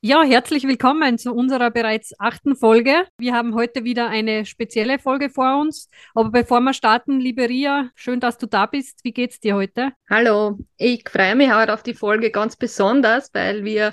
[0.00, 3.08] Ja, herzlich willkommen zu unserer bereits achten Folge.
[3.18, 5.90] Wir haben heute wieder eine spezielle Folge vor uns.
[6.14, 9.00] Aber bevor wir starten, liebe Ria, schön, dass du da bist.
[9.02, 9.90] Wie geht's dir heute?
[10.08, 13.92] Hallo, ich freue mich heute auf die Folge ganz besonders, weil wir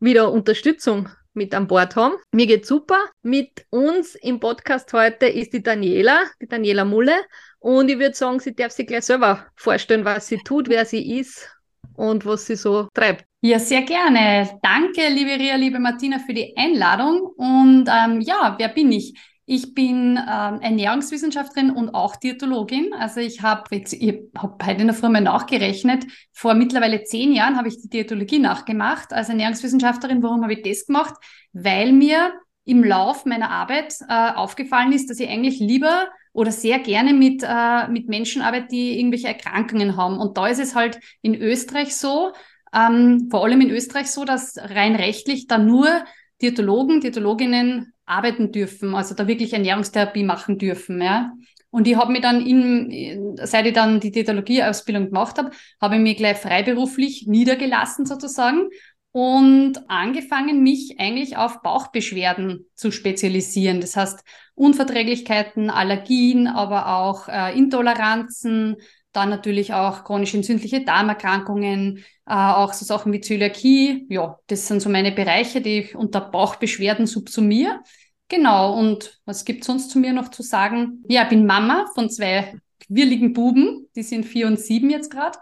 [0.00, 2.16] wieder Unterstützung mit an Bord haben.
[2.32, 2.98] Mir geht's super.
[3.22, 7.14] Mit uns im Podcast heute ist die Daniela, die Daniela Mulle.
[7.60, 11.20] Und ich würde sagen, sie darf sich gleich selber vorstellen, was sie tut, wer sie
[11.20, 11.55] ist
[11.96, 13.24] und was sie so treibt.
[13.40, 14.58] Ja, sehr gerne.
[14.62, 17.20] Danke, liebe Ria, liebe Martina, für die Einladung.
[17.36, 19.14] Und ähm, ja, wer bin ich?
[19.48, 22.92] Ich bin ähm, Ernährungswissenschaftlerin und auch Diätologin.
[22.94, 26.04] Also ich habe jetzt, heute in der Früh mal nachgerechnet.
[26.32, 30.22] Vor mittlerweile zehn Jahren habe ich die Diätologie nachgemacht als Ernährungswissenschaftlerin.
[30.24, 31.14] Warum habe ich das gemacht?
[31.52, 32.32] Weil mir
[32.64, 37.42] im Lauf meiner Arbeit äh, aufgefallen ist, dass ich eigentlich lieber oder sehr gerne mit,
[37.42, 40.18] äh, mit Menschen arbeite, die irgendwelche Erkrankungen haben.
[40.18, 42.32] Und da ist es halt in Österreich so,
[42.74, 45.88] ähm, vor allem in Österreich so, dass rein rechtlich da nur
[46.42, 51.00] Diätologen, Diätologinnen arbeiten dürfen, also da wirklich Ernährungstherapie machen dürfen.
[51.00, 51.32] Ja.
[51.70, 56.02] Und ich habe mir dann, in, seit ich dann die Diätologie-Ausbildung gemacht habe, habe ich
[56.02, 58.68] mich gleich freiberuflich niedergelassen sozusagen
[59.16, 63.80] und angefangen, mich eigentlich auf Bauchbeschwerden zu spezialisieren.
[63.80, 64.22] Das heißt,
[64.54, 68.76] Unverträglichkeiten, Allergien, aber auch äh, Intoleranzen,
[69.12, 74.04] dann natürlich auch chronisch entzündliche Darmerkrankungen, äh, auch so Sachen wie Zöliakie.
[74.10, 77.80] Ja, das sind so meine Bereiche, die ich unter Bauchbeschwerden subsumiere.
[78.28, 81.02] Genau, und was gibt sonst zu mir noch zu sagen?
[81.08, 85.38] Ja, ich bin Mama von zwei quirligen Buben, die sind vier und sieben jetzt gerade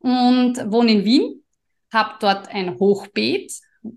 [0.00, 1.43] und wohne in Wien,
[1.94, 3.52] habe dort ein Hochbeet,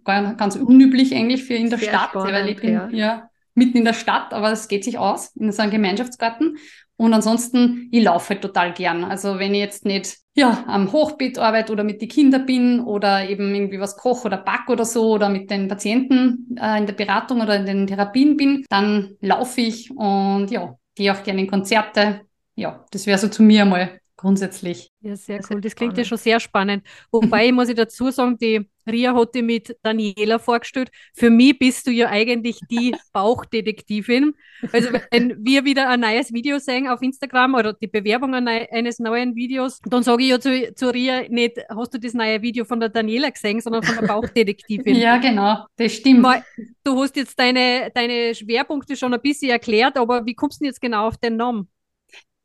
[0.06, 2.90] ganz unüblich eigentlich für in der Sehr Stadt, spannend, weil ich bin ja.
[2.90, 6.58] ja mitten in der Stadt, aber es geht sich aus in so einem Gemeinschaftsgarten
[6.98, 9.04] und ansonsten, ich laufe halt total gern.
[9.04, 13.30] Also wenn ich jetzt nicht ja, am Hochbeet arbeite oder mit den Kindern bin oder
[13.30, 16.94] eben irgendwie was koche oder back oder so oder mit den Patienten äh, in der
[16.94, 21.48] Beratung oder in den Therapien bin, dann laufe ich und ja, gehe auch gerne in
[21.48, 22.22] Konzerte.
[22.56, 24.92] Ja, das wäre so zu mir mal grundsätzlich.
[25.02, 25.62] Ja, sehr cool.
[25.62, 26.84] Das klingt ja schon sehr spannend.
[27.12, 30.90] Wobei, muss ich dazu sagen, die Ria hat die mit Daniela vorgestellt.
[31.14, 34.34] Für mich bist du ja eigentlich die Bauchdetektivin.
[34.72, 39.36] Also wenn wir wieder ein neues Video sehen auf Instagram oder die Bewerbung eines neuen
[39.36, 42.80] Videos, dann sage ich ja zu, zu Ria nicht, hast du das neue Video von
[42.80, 44.96] der Daniela gesehen, sondern von der Bauchdetektivin.
[45.00, 46.24] ja, genau, das stimmt.
[46.24, 46.44] Weil
[46.84, 50.72] du hast jetzt deine, deine Schwerpunkte schon ein bisschen erklärt, aber wie kommst du denn
[50.72, 51.70] jetzt genau auf den Namen?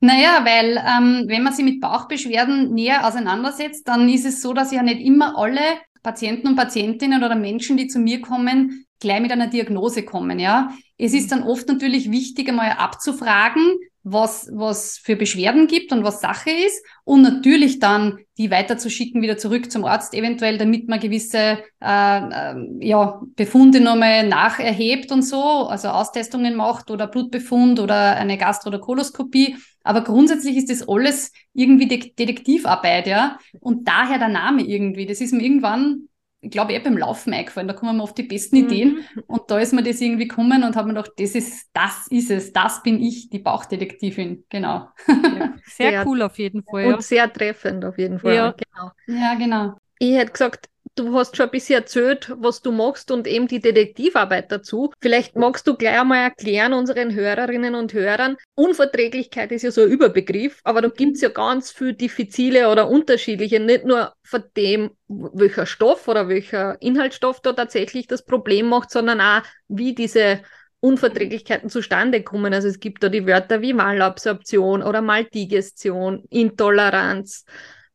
[0.05, 4.73] Naja, weil ähm, wenn man sich mit Bauchbeschwerden näher auseinandersetzt, dann ist es so, dass
[4.73, 5.61] ja nicht immer alle
[6.03, 10.41] Patienten und Patientinnen oder Menschen, die zu mir kommen, gleich mit einer Diagnose kommen.
[10.41, 13.63] Ja, es ist dann oft natürlich wichtig, einmal abzufragen,
[14.05, 19.39] was, was für Beschwerden gibt und was Sache ist und natürlich dann die weiterzuschicken wieder
[19.39, 25.43] zurück zum Arzt eventuell, damit man gewisse äh, äh, ja, Befunde nochmal nacherhebt und so,
[25.43, 29.57] also Austestungen macht oder Blutbefund oder eine Gastro- oder Koloskopie.
[29.85, 33.39] Aber grundsätzlich ist das alles irgendwie De Detektivarbeit, ja.
[33.61, 35.07] Und daher der Name irgendwie.
[35.07, 36.09] Das ist mir irgendwann
[36.51, 37.69] glaube, eh beim Laufen eingefallen.
[37.69, 38.65] Da kommen wir auf die besten mhm.
[38.65, 39.05] Ideen.
[39.27, 42.31] Und da ist mir das irgendwie gekommen und habe mir gedacht, das ist, das ist
[42.31, 44.45] es, das bin ich, die Bauchdetektivin.
[44.49, 44.89] Genau.
[45.07, 46.87] Ja, sehr, sehr, cool auf jeden Fall.
[46.87, 47.01] Und ja.
[47.01, 48.35] sehr treffend auf jeden Fall.
[48.35, 48.91] Ja, genau.
[49.07, 49.77] Ja, genau.
[49.99, 53.61] Ich hätte gesagt, du hast schon ein bisschen erzählt, was du machst und eben die
[53.61, 54.93] Detektivarbeit dazu.
[55.01, 58.37] Vielleicht magst du gleich einmal erklären unseren Hörerinnen und Hörern.
[58.55, 62.89] Unverträglichkeit ist ja so ein Überbegriff, aber da gibt es ja ganz viel diffizile oder
[62.89, 68.91] unterschiedliche, nicht nur von dem, welcher Stoff oder welcher Inhaltsstoff da tatsächlich das Problem macht,
[68.91, 70.43] sondern auch, wie diese
[70.81, 72.53] Unverträglichkeiten zustande kommen.
[72.53, 77.45] Also es gibt da die Wörter wie Malabsorption oder Maldigestion, Intoleranz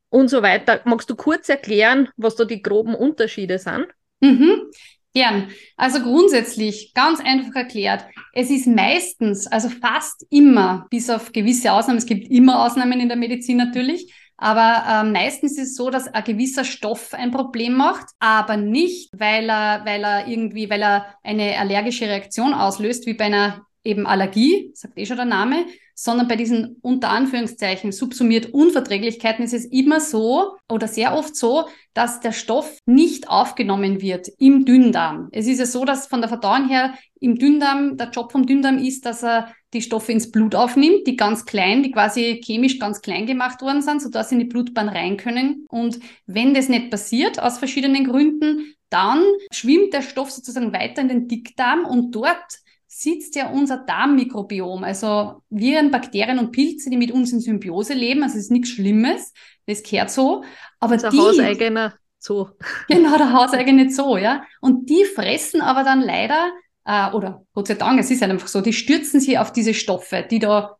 [0.09, 0.81] und so weiter.
[0.85, 3.87] Magst du kurz erklären, was da die groben Unterschiede sind?
[4.19, 4.71] Mhm.
[5.13, 5.49] Gern.
[5.77, 11.97] Also grundsätzlich, ganz einfach erklärt, es ist meistens, also fast immer, bis auf gewisse Ausnahmen,
[11.97, 16.07] es gibt immer Ausnahmen in der Medizin natürlich, aber äh, meistens ist es so, dass
[16.07, 21.15] ein gewisser Stoff ein Problem macht, aber nicht, weil er, weil er irgendwie, weil er
[21.23, 26.27] eine allergische Reaktion auslöst, wie bei einer eben Allergie, sagt eh schon der Name, sondern
[26.27, 32.19] bei diesen unter Anführungszeichen subsumiert Unverträglichkeiten ist es immer so oder sehr oft so, dass
[32.19, 35.29] der Stoff nicht aufgenommen wird im Dünndarm.
[35.31, 38.77] Es ist ja so, dass von der Verdauung her im Dünndarm, der Job vom Dünndarm
[38.77, 43.01] ist, dass er die Stoffe ins Blut aufnimmt, die ganz klein, die quasi chemisch ganz
[43.01, 45.65] klein gemacht worden sind, sodass sie in die Blutbahn rein können.
[45.67, 51.09] Und wenn das nicht passiert, aus verschiedenen Gründen, dann schwimmt der Stoff sozusagen weiter in
[51.09, 52.59] den Dickdarm und dort
[52.99, 58.23] sitzt ja unser Darmmikrobiom, also Viren, Bakterien und Pilze, die mit uns in Symbiose leben.
[58.23, 59.33] Also es ist nichts Schlimmes,
[59.67, 60.43] das gehört so.
[60.79, 62.47] Aber Unser die, hauseigener Zoo.
[62.87, 64.43] Genau, der hauseigene Zoo, ja.
[64.61, 66.51] Und die fressen aber dann leider,
[66.85, 69.75] äh, oder Gott sei Dank, es ist halt einfach so, die stürzen sich auf diese
[69.75, 70.77] Stoffe, die da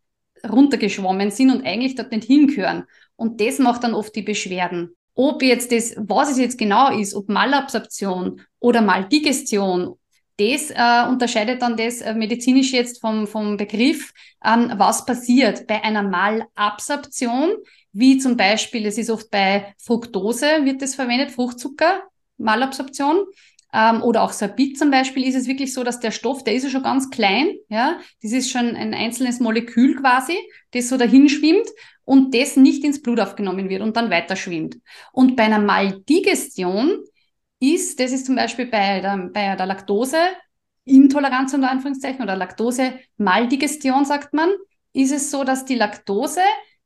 [0.47, 2.85] runtergeschwommen sind und eigentlich dort nicht hingehören.
[3.15, 4.95] Und das macht dann oft die Beschwerden.
[5.13, 9.97] Ob jetzt das, was es jetzt genau ist, ob Malabsorption oder Maldigestion
[10.37, 14.13] das äh, unterscheidet dann das äh, medizinisch jetzt vom, vom Begriff,
[14.45, 17.55] ähm, was passiert bei einer Malabsorption,
[17.91, 22.03] wie zum Beispiel, es ist oft bei Fructose wird das verwendet, Fruchtzucker,
[22.37, 23.25] Malabsorption.
[23.73, 26.63] Ähm, oder auch Sorbit zum Beispiel ist es wirklich so, dass der Stoff, der ist
[26.63, 30.37] ja schon ganz klein, ja, das ist schon ein einzelnes Molekül quasi,
[30.71, 31.67] das so dahin schwimmt
[32.05, 34.77] und das nicht ins Blut aufgenommen wird und dann weiter schwimmt.
[35.11, 37.03] Und bei einer Maldigestion
[37.59, 40.17] ist, das ist zum Beispiel bei der, bei der Laktose,
[40.85, 44.49] Intoleranz unter Anführungszeichen oder Laktose-Maldigestion sagt man,
[44.93, 46.41] ist es so, dass die Laktose,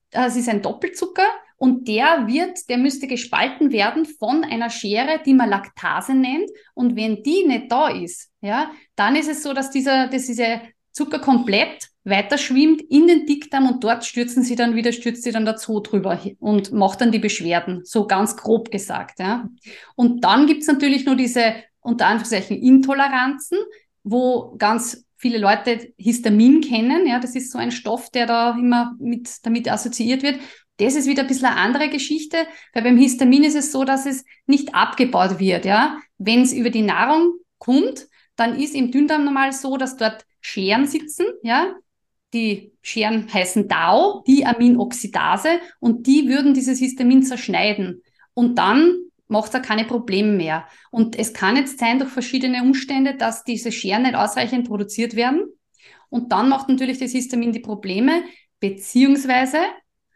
[0.09, 1.27] das ist ein Doppelzucker
[1.57, 6.49] und der wird, der müsste gespalten werden von einer Schere, die man Laktase nennt.
[6.73, 10.61] Und wenn die nicht da ist, ja, dann ist es so, dass dieser, dass diese
[10.91, 15.31] Zucker komplett weiter schwimmt in den Dickdarm und dort stürzen sie dann wieder, stürzt sie
[15.31, 19.19] dann Zoo drüber und macht dann die Beschwerden, so ganz grob gesagt.
[19.19, 19.47] Ja.
[19.95, 23.57] Und dann gibt's natürlich nur diese unter Anführungszeichen Intoleranzen,
[24.03, 27.05] wo ganz viele Leute Histamin kennen.
[27.05, 30.39] Ja, das ist so ein Stoff, der da immer mit, damit assoziiert wird.
[30.77, 32.37] Das ist wieder ein bisschen eine andere Geschichte,
[32.73, 35.65] weil beim Histamin ist es so, dass es nicht abgebaut wird.
[35.65, 40.25] Ja, wenn es über die Nahrung kommt, dann ist im Dünndarm normal so, dass dort
[40.39, 41.75] Scheren sitzen, ja,
[42.33, 48.01] die Scheren heißen DAO, die Aminoxidase, und die würden dieses Histamin zerschneiden.
[48.33, 48.95] Und dann
[49.27, 50.67] macht er keine Probleme mehr.
[50.91, 55.45] Und es kann jetzt sein, durch verschiedene Umstände, dass diese Scheren nicht ausreichend produziert werden.
[56.09, 58.23] Und dann macht natürlich das Histamin die Probleme,
[58.59, 59.57] beziehungsweise,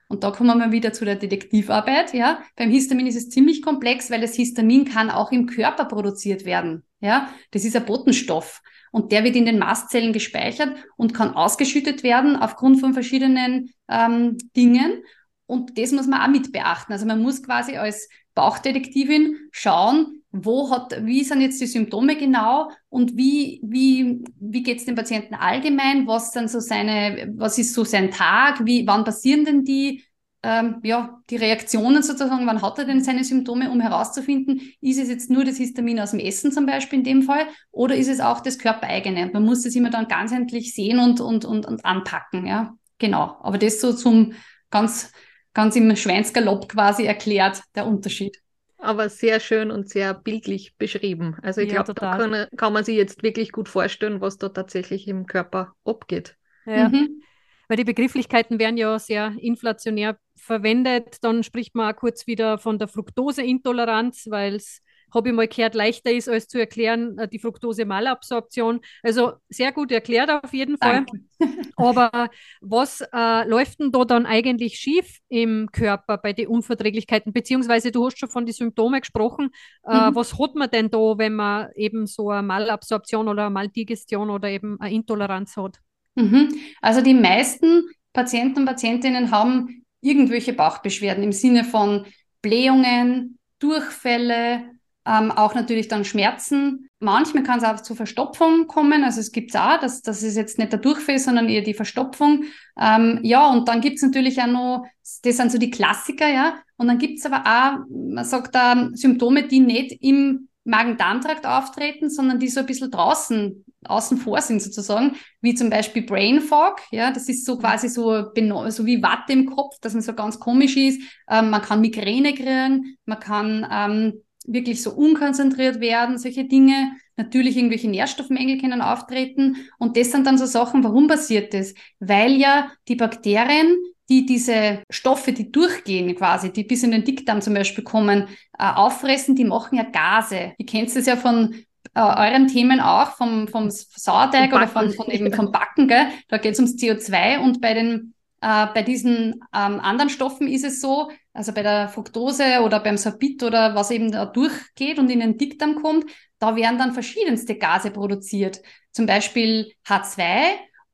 [0.10, 4.12] und da kommen wir wieder zu der Detektivarbeit, ja, beim Histamin ist es ziemlich komplex,
[4.12, 6.84] weil das Histamin kann auch im Körper produziert werden.
[7.06, 12.02] Ja, das ist ein Botenstoff und der wird in den Mastzellen gespeichert und kann ausgeschüttet
[12.02, 15.04] werden aufgrund von verschiedenen ähm, Dingen.
[15.46, 16.92] Und das muss man auch mit beachten.
[16.92, 22.72] Also man muss quasi als Bauchdetektivin schauen, wo hat, wie sind jetzt die Symptome genau
[22.90, 27.76] und wie, wie, wie geht es dem Patienten allgemein, was dann so seine, was ist
[27.76, 30.04] so sein Tag, wie, wann passieren denn die,
[30.48, 35.10] ähm, ja, die Reaktionen sozusagen, wann hat er denn seine Symptome, um herauszufinden, ist es
[35.10, 38.20] jetzt nur das Histamin aus dem Essen zum Beispiel in dem Fall oder ist es
[38.20, 39.32] auch das körpereigene?
[39.34, 42.76] Man muss das immer dann ganz endlich sehen und, und, und, und anpacken, ja.
[43.00, 43.38] Genau.
[43.42, 44.34] Aber das so zum
[44.70, 45.12] ganz,
[45.56, 48.38] ganz im Schweinsgalopp quasi erklärt, der Unterschied.
[48.78, 51.38] Aber sehr schön und sehr bildlich beschrieben.
[51.42, 54.50] Also ich ja, glaube, da kann, kann, man sich jetzt wirklich gut vorstellen, was da
[54.50, 56.38] tatsächlich im Körper abgeht.
[56.68, 56.90] Ja.
[56.90, 57.24] Mhm
[57.68, 61.18] weil die Begrifflichkeiten werden ja sehr inflationär verwendet.
[61.22, 64.82] Dann spricht man auch kurz wieder von der Fructoseintoleranz, weil es
[65.16, 68.82] habe ich mal gehört, leichter ist, als zu erklären, äh, die Fructose-Malabsorption.
[69.02, 71.06] Also sehr gut erklärt auf jeden Fall.
[71.78, 72.30] Aber
[72.62, 77.34] was äh, läuft denn da dann eigentlich schief im Körper bei den Unverträglichkeiten?
[77.34, 79.52] Beziehungsweise du hast schon von den Symptomen gesprochen.
[79.84, 80.16] Äh, mhm.
[80.16, 84.50] Was hat man denn da, wenn man eben so eine Malabsorption oder eine Maldigestion oder
[84.50, 85.80] eben eine Intoleranz hat?
[86.16, 86.54] Mhm.
[86.82, 92.06] Also die meisten Patienten und Patientinnen haben irgendwelche Bauchbeschwerden im Sinne von
[92.42, 94.64] Blähungen, Durchfälle,
[95.06, 96.90] ähm, auch natürlich dann Schmerzen.
[97.00, 99.04] Manchmal kann es auch zu Verstopfung kommen.
[99.04, 102.46] Also es gibt auch, dass das ist jetzt nicht der Durchfall, sondern eher die Verstopfung.
[102.80, 104.86] Ähm, ja, und dann gibt es natürlich auch noch,
[105.24, 106.60] das sind so die Klassiker, ja.
[106.78, 112.10] Und dann gibt es aber auch, man sagt da, Symptome, die nicht im Magen-Darm-Trakt auftreten,
[112.10, 116.82] sondern die so ein bisschen draußen, außen vor sind sozusagen, wie zum Beispiel Brain Fog,
[116.92, 118.32] ja, das ist so quasi so,
[118.70, 122.34] so wie Watte im Kopf, dass man so ganz komisch ist, ähm, man kann Migräne
[122.34, 126.92] kriegen, man kann ähm, wirklich so unkonzentriert werden, solche Dinge.
[127.18, 131.74] Natürlich irgendwelche Nährstoffmängel können auftreten und das sind dann so Sachen, warum passiert das?
[132.00, 133.78] Weil ja die Bakterien
[134.10, 138.66] die diese Stoffe, die durchgehen quasi, die bis in den Dickdarm zum Beispiel kommen, äh,
[138.66, 140.54] auffressen, die machen ja Gase.
[140.58, 141.54] Ihr kennt es ja von
[141.94, 146.08] äh, euren Themen auch, vom, vom Sauerteig oder von, von eben vom Backen, gell?
[146.28, 150.64] da geht es ums CO2 und bei den äh, bei diesen ähm, anderen Stoffen ist
[150.64, 155.10] es so, also bei der Fructose oder beim Sorbit oder was eben da durchgeht und
[155.10, 156.06] in den Dickdarm kommt,
[156.38, 158.62] da werden dann verschiedenste Gase produziert.
[158.92, 160.20] Zum Beispiel H2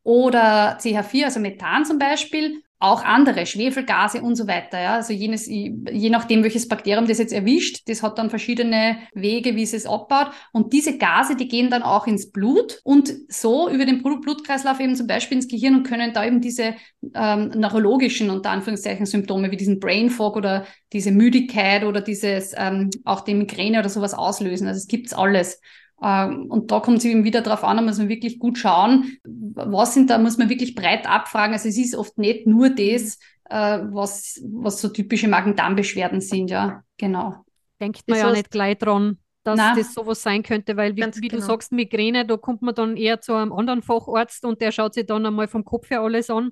[0.03, 4.81] oder CH4, also Methan zum Beispiel auch andere Schwefelgase und so weiter.
[4.81, 4.95] Ja?
[4.95, 9.63] Also jenes, je nachdem, welches Bakterium das jetzt erwischt, das hat dann verschiedene Wege, wie
[9.63, 10.31] es es abbaut.
[10.51, 14.95] Und diese Gase, die gehen dann auch ins Blut und so über den Blutkreislauf eben
[14.95, 16.75] zum Beispiel ins Gehirn und können da eben diese
[17.13, 22.89] ähm, neurologischen, unter Anführungszeichen, Symptome wie diesen Brain Fog oder diese Müdigkeit oder dieses, ähm,
[23.05, 24.67] auch die Migräne oder sowas auslösen.
[24.67, 25.61] Also es gibt's alles.
[26.03, 29.17] Ähm, und da kommt es eben wieder darauf an, da muss man wirklich gut schauen,
[29.23, 31.53] was sind da, muss man wirklich breit abfragen.
[31.53, 36.83] Also es ist oft nicht nur das, äh, was, was so typische Magen-Darm-Beschwerden sind, ja,
[36.97, 37.35] genau.
[37.79, 39.77] Denkt man das ja nicht gleich dran, dass Nein.
[39.77, 41.41] das sowas sein könnte, weil wie, wie genau.
[41.41, 44.93] du sagst, Migräne, da kommt man dann eher zu einem anderen Facharzt und der schaut
[44.93, 46.51] sich dann einmal vom Kopf her alles an.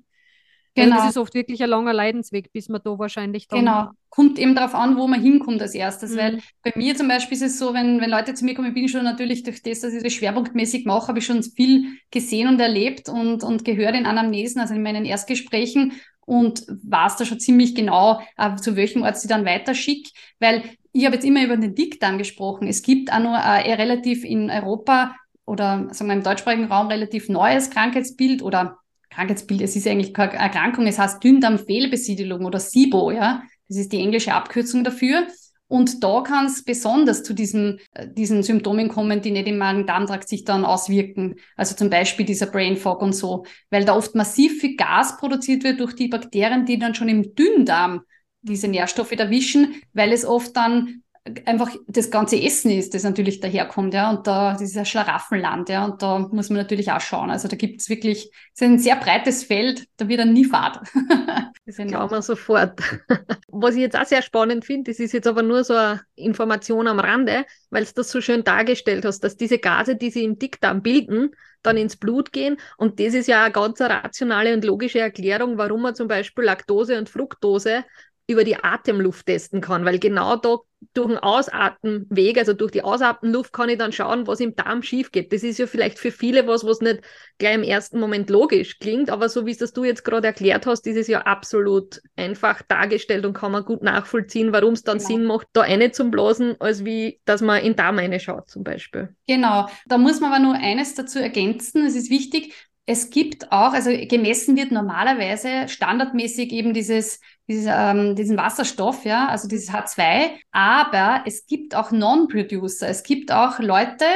[0.74, 0.96] Genau.
[0.96, 3.60] Also das ist oft wirklich ein langer Leidensweg, bis man da wahrscheinlich dann.
[3.60, 3.90] Genau.
[4.08, 6.12] Kommt eben darauf an, wo man hinkommt als erstes.
[6.12, 6.16] Mhm.
[6.16, 8.74] Weil bei mir zum Beispiel ist es so, wenn, wenn Leute zu mir kommen, ich
[8.74, 12.48] bin schon natürlich durch das, dass ich das schwerpunktmäßig mache, habe ich schon viel gesehen
[12.48, 17.40] und erlebt und, und gehört in Anamnesen, also in meinen Erstgesprächen und weiß da schon
[17.40, 20.12] ziemlich genau, äh, zu welchem Ort sie dann weiterschickt.
[20.38, 20.62] Weil
[20.92, 22.68] ich habe jetzt immer über den Dickdarm gesprochen.
[22.68, 27.28] Es gibt auch nur äh, relativ in Europa oder sagen wir im deutschsprachigen Raum relativ
[27.28, 28.78] neues Krankheitsbild oder
[29.20, 33.42] Krankheitsbild, es ist eigentlich keine Erkrankung, es heißt Dünndarmfehlbesiedelung oder SIBO, ja.
[33.68, 35.26] Das ist die englische Abkürzung dafür.
[35.68, 40.28] Und da kann es besonders zu diesen, äh, diesen Symptomen kommen, die nicht im Magen-Darm-Trakt
[40.28, 41.36] sich dann auswirken.
[41.56, 45.62] Also zum Beispiel dieser Brain Fog und so, weil da oft massiv viel Gas produziert
[45.62, 48.00] wird durch die Bakterien, die dann schon im Dünndarm
[48.42, 51.02] diese Nährstoffe erwischen, weil es oft dann
[51.44, 55.68] einfach das ganze Essen ist, das natürlich daherkommt, ja, und da, das ist ein Schlaraffenland,
[55.68, 57.30] ja, und da muss man natürlich auch schauen.
[57.30, 60.46] Also da gibt es wirklich, es ist ein sehr breites Feld, da wird dann nie
[60.46, 60.78] Fahrt.
[61.66, 62.80] das glauben wir sofort.
[63.48, 66.88] Was ich jetzt auch sehr spannend finde, das ist jetzt aber nur so eine Information
[66.88, 70.38] am Rande, weil es das so schön dargestellt hast, dass diese Gase, die sie im
[70.38, 71.30] Dickdarm bilden,
[71.62, 72.56] dann ins Blut gehen.
[72.78, 76.98] Und das ist ja eine ganz rationale und logische Erklärung, warum man zum Beispiel Laktose
[76.98, 77.84] und Fructose
[78.26, 80.58] über die Atemluft testen kann, weil genau da
[80.94, 85.12] durch den Ausatemweg, also durch die Ausatemluft, kann ich dann schauen, was im Darm schief
[85.12, 85.32] geht.
[85.32, 87.00] Das ist ja vielleicht für viele was, was nicht
[87.38, 90.66] gleich im ersten Moment logisch klingt, aber so wie es das du jetzt gerade erklärt
[90.66, 94.98] hast, ist es ja absolut einfach dargestellt und kann man gut nachvollziehen, warum es dann
[94.98, 95.08] genau.
[95.08, 98.48] Sinn macht, da eine zum Blasen, als wie, dass man in den Darm eine schaut
[98.48, 99.14] zum Beispiel.
[99.26, 99.68] Genau.
[99.86, 101.84] Da muss man aber nur eines dazu ergänzen.
[101.84, 102.54] Es ist wichtig,
[102.90, 109.28] es gibt auch, also gemessen wird normalerweise standardmäßig eben dieses, dieses ähm, diesen Wasserstoff, ja,
[109.28, 112.88] also dieses H2, aber es gibt auch Non-Producer.
[112.88, 114.06] Es gibt auch Leute,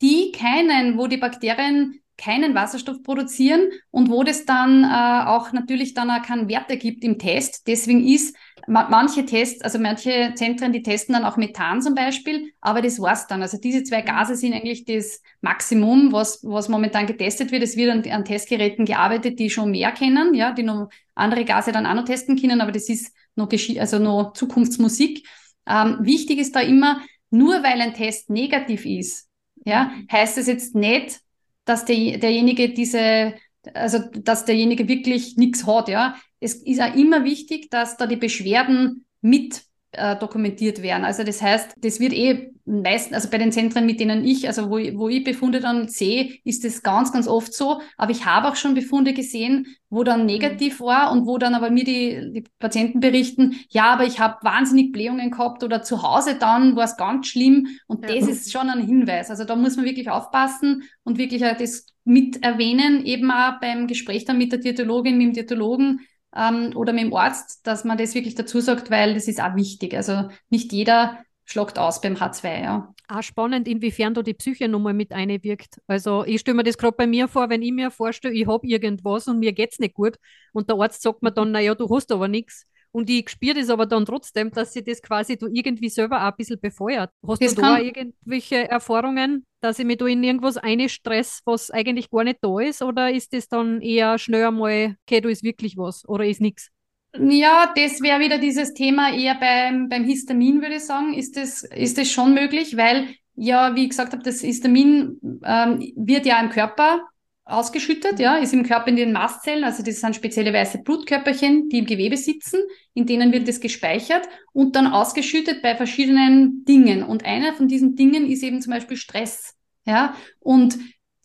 [0.00, 5.92] die keinen, wo die Bakterien keinen Wasserstoff produzieren und wo das dann äh, auch natürlich
[5.92, 7.66] dann auch keinen Wert ergibt im Test.
[7.66, 8.34] Deswegen ist
[8.66, 13.26] manche Tests, also manche Zentren, die testen dann auch Methan zum Beispiel, aber das war's
[13.26, 13.42] dann.
[13.42, 17.62] Also diese zwei Gase sind eigentlich das Maximum, was, was momentan getestet wird.
[17.62, 21.72] Es wird an, an Testgeräten gearbeitet, die schon mehr kennen, ja, die noch andere Gase
[21.72, 25.26] dann auch noch testen können, aber das ist noch, also noch Zukunftsmusik.
[25.66, 29.28] Ähm, wichtig ist da immer, nur weil ein Test negativ ist,
[29.64, 31.20] ja, heißt es jetzt nicht,
[31.64, 33.34] dass der, derjenige diese,
[33.74, 36.16] also dass derjenige wirklich nichts hat, ja.
[36.40, 39.62] Es ist auch immer wichtig, dass da die Beschwerden mit
[39.96, 41.04] äh, dokumentiert werden.
[41.04, 44.70] Also das heißt, das wird eh meistens, also bei den Zentren, mit denen ich, also
[44.70, 47.80] wo, wo ich Befunde dann sehe, ist das ganz, ganz oft so.
[47.96, 50.26] Aber ich habe auch schon Befunde gesehen, wo dann mhm.
[50.26, 54.38] negativ war und wo dann aber mir die, die Patienten berichten, ja, aber ich habe
[54.42, 57.68] wahnsinnig Blähungen gehabt oder zu Hause dann war es ganz schlimm.
[57.86, 58.14] Und ja.
[58.14, 59.30] das ist schon ein Hinweis.
[59.30, 64.24] Also da muss man wirklich aufpassen und wirklich das mit erwähnen, eben auch beim Gespräch
[64.24, 66.00] dann mit der Diätologin, mit dem Diätologen,
[66.36, 69.54] ähm, oder mit dem Arzt, dass man das wirklich dazu sagt, weil das ist auch
[69.56, 69.94] wichtig.
[69.94, 72.94] Also nicht jeder schlagt aus beim H2, ja.
[73.08, 75.80] Auch spannend, inwiefern da die Psyche nochmal mit einwirkt.
[75.86, 78.66] Also ich stelle mir das gerade bei mir vor, wenn ich mir vorstelle, ich habe
[78.66, 80.16] irgendwas und mir geht es nicht gut
[80.52, 82.66] und der Arzt sagt mir dann, naja, du hast aber nichts.
[82.94, 86.30] Und ich spüre das aber dann trotzdem, dass sie das quasi du irgendwie selber auch
[86.30, 87.10] ein bisschen befeuert.
[87.26, 90.60] Hast das du da irgendwelche Erfahrungen, dass ich mich da in irgendwas
[90.92, 92.82] stress, was eigentlich gar nicht da ist?
[92.82, 96.70] Oder ist das dann eher schnell einmal, okay, da ist wirklich was oder ist nichts?
[97.18, 101.14] Ja, das wäre wieder dieses Thema eher beim, beim Histamin, würde ich sagen.
[101.14, 105.92] Ist das, ist das schon möglich, weil ja, wie ich gesagt habe, das Histamin ähm,
[105.96, 107.00] wird ja im Körper
[107.44, 111.78] ausgeschüttet, ja, ist im Körper in den Mastzellen, also das sind spezielle weiße Blutkörperchen, die
[111.78, 112.60] im Gewebe sitzen,
[112.94, 117.02] in denen wird das gespeichert und dann ausgeschüttet bei verschiedenen Dingen.
[117.02, 119.54] Und einer von diesen Dingen ist eben zum Beispiel Stress.
[119.86, 120.78] Ja, und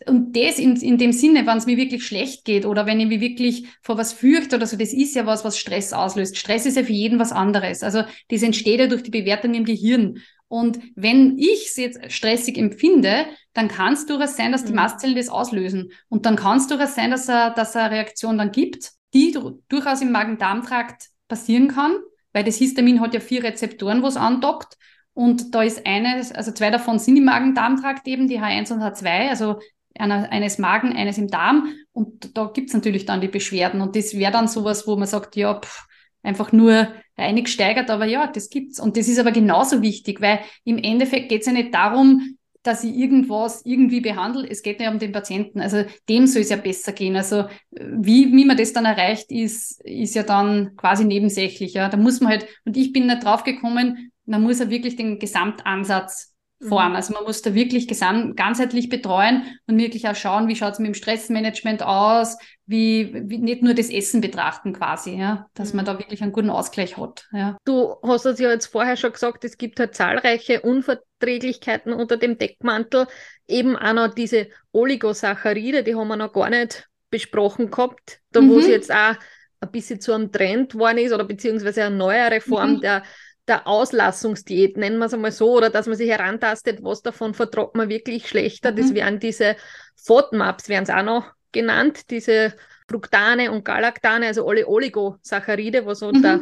[0.07, 3.07] und das in, in dem Sinne, wenn es mir wirklich schlecht geht oder wenn ich
[3.07, 6.37] mich wirklich vor was fürchte oder so, das ist ja was, was Stress auslöst.
[6.37, 7.83] Stress ist ja für jeden was anderes.
[7.83, 10.19] Also das entsteht ja durch die Bewertung im Gehirn.
[10.49, 14.77] Und wenn ich es jetzt stressig empfinde, dann kann es durchaus sein, dass die mhm.
[14.77, 15.91] Mastzellen das auslösen.
[16.09, 19.37] Und dann kann es durchaus sein, dass er, dass er eine Reaktion dann gibt, die
[19.69, 21.95] durchaus im Magen-Darm-Trakt passieren kann,
[22.33, 24.75] weil das Histamin hat ja vier Rezeptoren, wo es andockt.
[25.13, 29.29] Und da ist eines, also zwei davon sind im Magen-Darm-Trakt eben, die H1 und H2,
[29.29, 29.59] also
[29.95, 31.73] einer, eines Magen, eines im Darm.
[31.91, 33.81] Und da gibt's natürlich dann die Beschwerden.
[33.81, 35.87] Und das wäre dann sowas, wo man sagt, ja, pff,
[36.23, 38.79] einfach nur einig steigert, aber ja, das gibt's.
[38.79, 42.95] Und das ist aber genauso wichtig, weil im Endeffekt geht's ja nicht darum, dass ich
[42.95, 44.47] irgendwas irgendwie behandle.
[44.49, 45.61] Es geht ja um den Patienten.
[45.61, 47.15] Also dem soll es ja besser gehen.
[47.15, 51.73] Also wie, wie man das dann erreicht, ist, ist ja dann quasi nebensächlich.
[51.73, 51.89] Ja.
[51.89, 55.19] Da muss man halt, und ich bin nicht drauf gekommen, man muss ja wirklich den
[55.19, 56.33] Gesamtansatz
[56.67, 56.89] Form.
[56.89, 56.95] Mhm.
[56.95, 60.87] Also man muss da wirklich ganzheitlich betreuen und wirklich auch schauen, wie schaut es mit
[60.87, 65.77] dem Stressmanagement aus, wie, wie nicht nur das Essen betrachten quasi, ja, dass mhm.
[65.77, 67.27] man da wirklich einen guten Ausgleich hat.
[67.31, 67.57] Ja.
[67.63, 72.37] Du hast es ja jetzt vorher schon gesagt, es gibt halt zahlreiche Unverträglichkeiten unter dem
[72.37, 73.07] Deckmantel,
[73.47, 78.49] eben auch noch diese Oligosaccharide, die haben wir noch gar nicht besprochen gehabt, da mhm.
[78.49, 79.15] wo es jetzt auch
[79.61, 82.81] ein bisschen zu einem Trend geworden ist oder beziehungsweise eine neuere Form mhm.
[82.81, 83.03] der
[83.49, 87.75] der Auslassungsdiät, nennen wir es einmal so, oder dass man sich herantastet, was davon vertragt
[87.75, 88.71] man wirklich schlechter.
[88.71, 88.75] Mhm.
[88.77, 89.55] Das wären diese
[89.97, 92.53] FODMAPs, werden es auch noch genannt, diese
[92.87, 96.15] Fructane und Galaktane, also alle Oligosaccharide, wo so mhm.
[96.15, 96.41] unter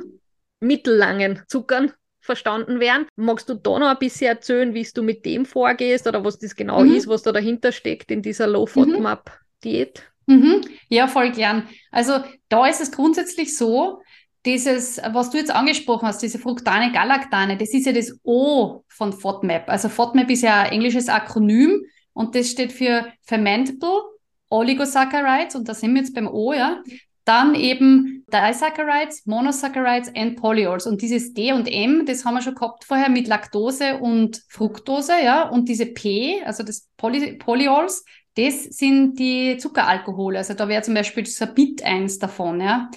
[0.59, 3.07] mittellangen Zuckern verstanden werden.
[3.15, 6.55] Magst du da noch ein bisschen erzählen, wie du mit dem vorgehst oder was das
[6.55, 6.93] genau mhm.
[6.93, 10.03] ist, was da dahinter steckt in dieser Low-FODMAP-Diät?
[10.25, 10.61] Mhm.
[10.89, 11.69] Ja, voll gern.
[11.89, 14.01] Also da ist es grundsätzlich so,
[14.48, 19.12] dieses, was du jetzt angesprochen hast, diese Fructane, Galaktane, das ist ja das O von
[19.12, 19.70] FODMAP.
[19.70, 24.01] Also FODMAP ist ja ein englisches Akronym und das steht für Fermentable
[24.50, 26.82] Oligosaccharides und da sind wir jetzt beim O, ja.
[27.25, 30.88] Dann eben Disaccharides, Monosaccharides and Polyols.
[30.88, 35.12] Und dieses D und M, das haben wir schon gehabt vorher mit Laktose und Fructose,
[35.22, 35.50] ja.
[35.50, 40.38] Und diese P, also das Poly Polyols, das sind die Zuckeralkohole.
[40.38, 42.90] Also da wäre zum Beispiel Sabit eins davon, ja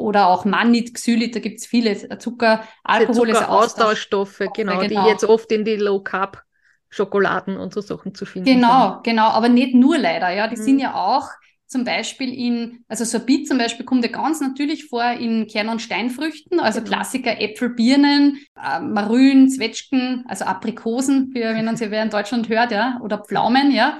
[0.00, 5.08] oder auch Mannit, Xylit, da gibt es viele Zucker, Alkohol Zucker Austauschstoffe, genau, genau, die
[5.08, 6.42] jetzt oft in die Low Carb
[6.88, 9.04] Schokoladen und so Sachen zu finden Genau, sind.
[9.04, 10.64] genau, aber nicht nur leider, ja, die mhm.
[10.64, 11.28] sind ja auch
[11.70, 15.80] zum Beispiel in, also Sorbit zum Beispiel kommt ja ganz natürlich vor in Kern- und
[15.80, 16.90] Steinfrüchten, also genau.
[16.90, 22.48] Klassiker Äpfel, Birnen, äh, Marülen, Zwetschgen, also Aprikosen, wie, wenn man sie wer in Deutschland
[22.48, 23.98] hört, ja, oder Pflaumen, ja,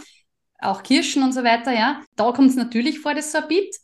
[0.61, 2.01] auch Kirschen und so weiter, ja.
[2.17, 3.77] Da kommt es natürlich vor, das Sorbit,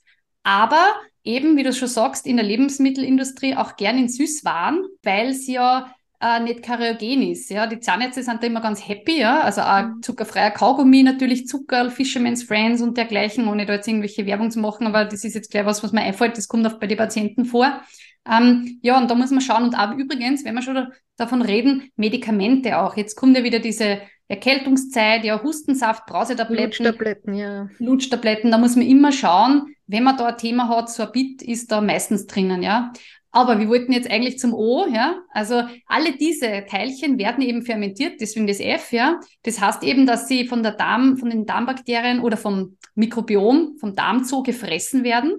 [0.42, 5.54] aber eben, wie du schon sagst, in der Lebensmittelindustrie auch gern in Süßwaren, weil sie
[5.54, 7.50] ja äh, nicht kariogen ist.
[7.50, 7.66] Ja?
[7.66, 9.40] Die Zahnärzte sind da immer ganz happy, ja.
[9.40, 10.02] Also auch mhm.
[10.02, 14.86] zuckerfreier Kaugummi, natürlich Zucker, Fisherman's Friends und dergleichen, ohne da jetzt irgendwelche Werbung zu machen,
[14.86, 17.44] aber das ist jetzt gleich was, was mir einfällt, das kommt auch bei den Patienten
[17.44, 17.80] vor.
[18.28, 19.64] Ähm, ja, und da muss man schauen.
[19.64, 22.96] Und auch übrigens, wenn wir schon da, davon reden, Medikamente auch.
[22.96, 26.84] Jetzt kommt ja wieder diese Erkältungszeit, ja, Hustensaft, Brausetabletten.
[26.84, 27.68] Lutschtabletten, ja.
[27.78, 31.42] Lutschtabletten, da muss man immer schauen, wenn man da ein Thema hat, so ein Bit
[31.42, 32.92] ist da meistens drinnen, ja.
[33.30, 35.20] Aber wir wollten jetzt eigentlich zum O, ja.
[35.30, 39.20] Also alle diese Teilchen werden eben fermentiert, deswegen das F, ja.
[39.42, 43.94] Das heißt eben, dass sie von der Darm, von den Darmbakterien oder vom Mikrobiom, vom
[43.94, 45.34] Darmzoo gefressen werden.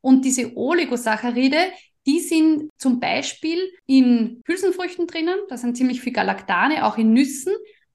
[0.00, 1.58] Und diese Oligosaccharide,
[2.06, 7.52] die sind zum Beispiel in Hülsenfrüchten drinnen, da sind ziemlich viel Galaktane, auch in Nüssen,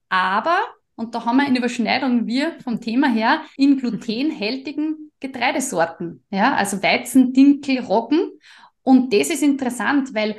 [0.09, 0.59] aber,
[0.95, 6.81] und da haben wir eine Überschneidung, wir vom Thema her, in glutenhältigen Getreidesorten, ja, also
[6.83, 8.31] Weizen, Dinkel, Roggen.
[8.83, 10.35] Und das ist interessant, weil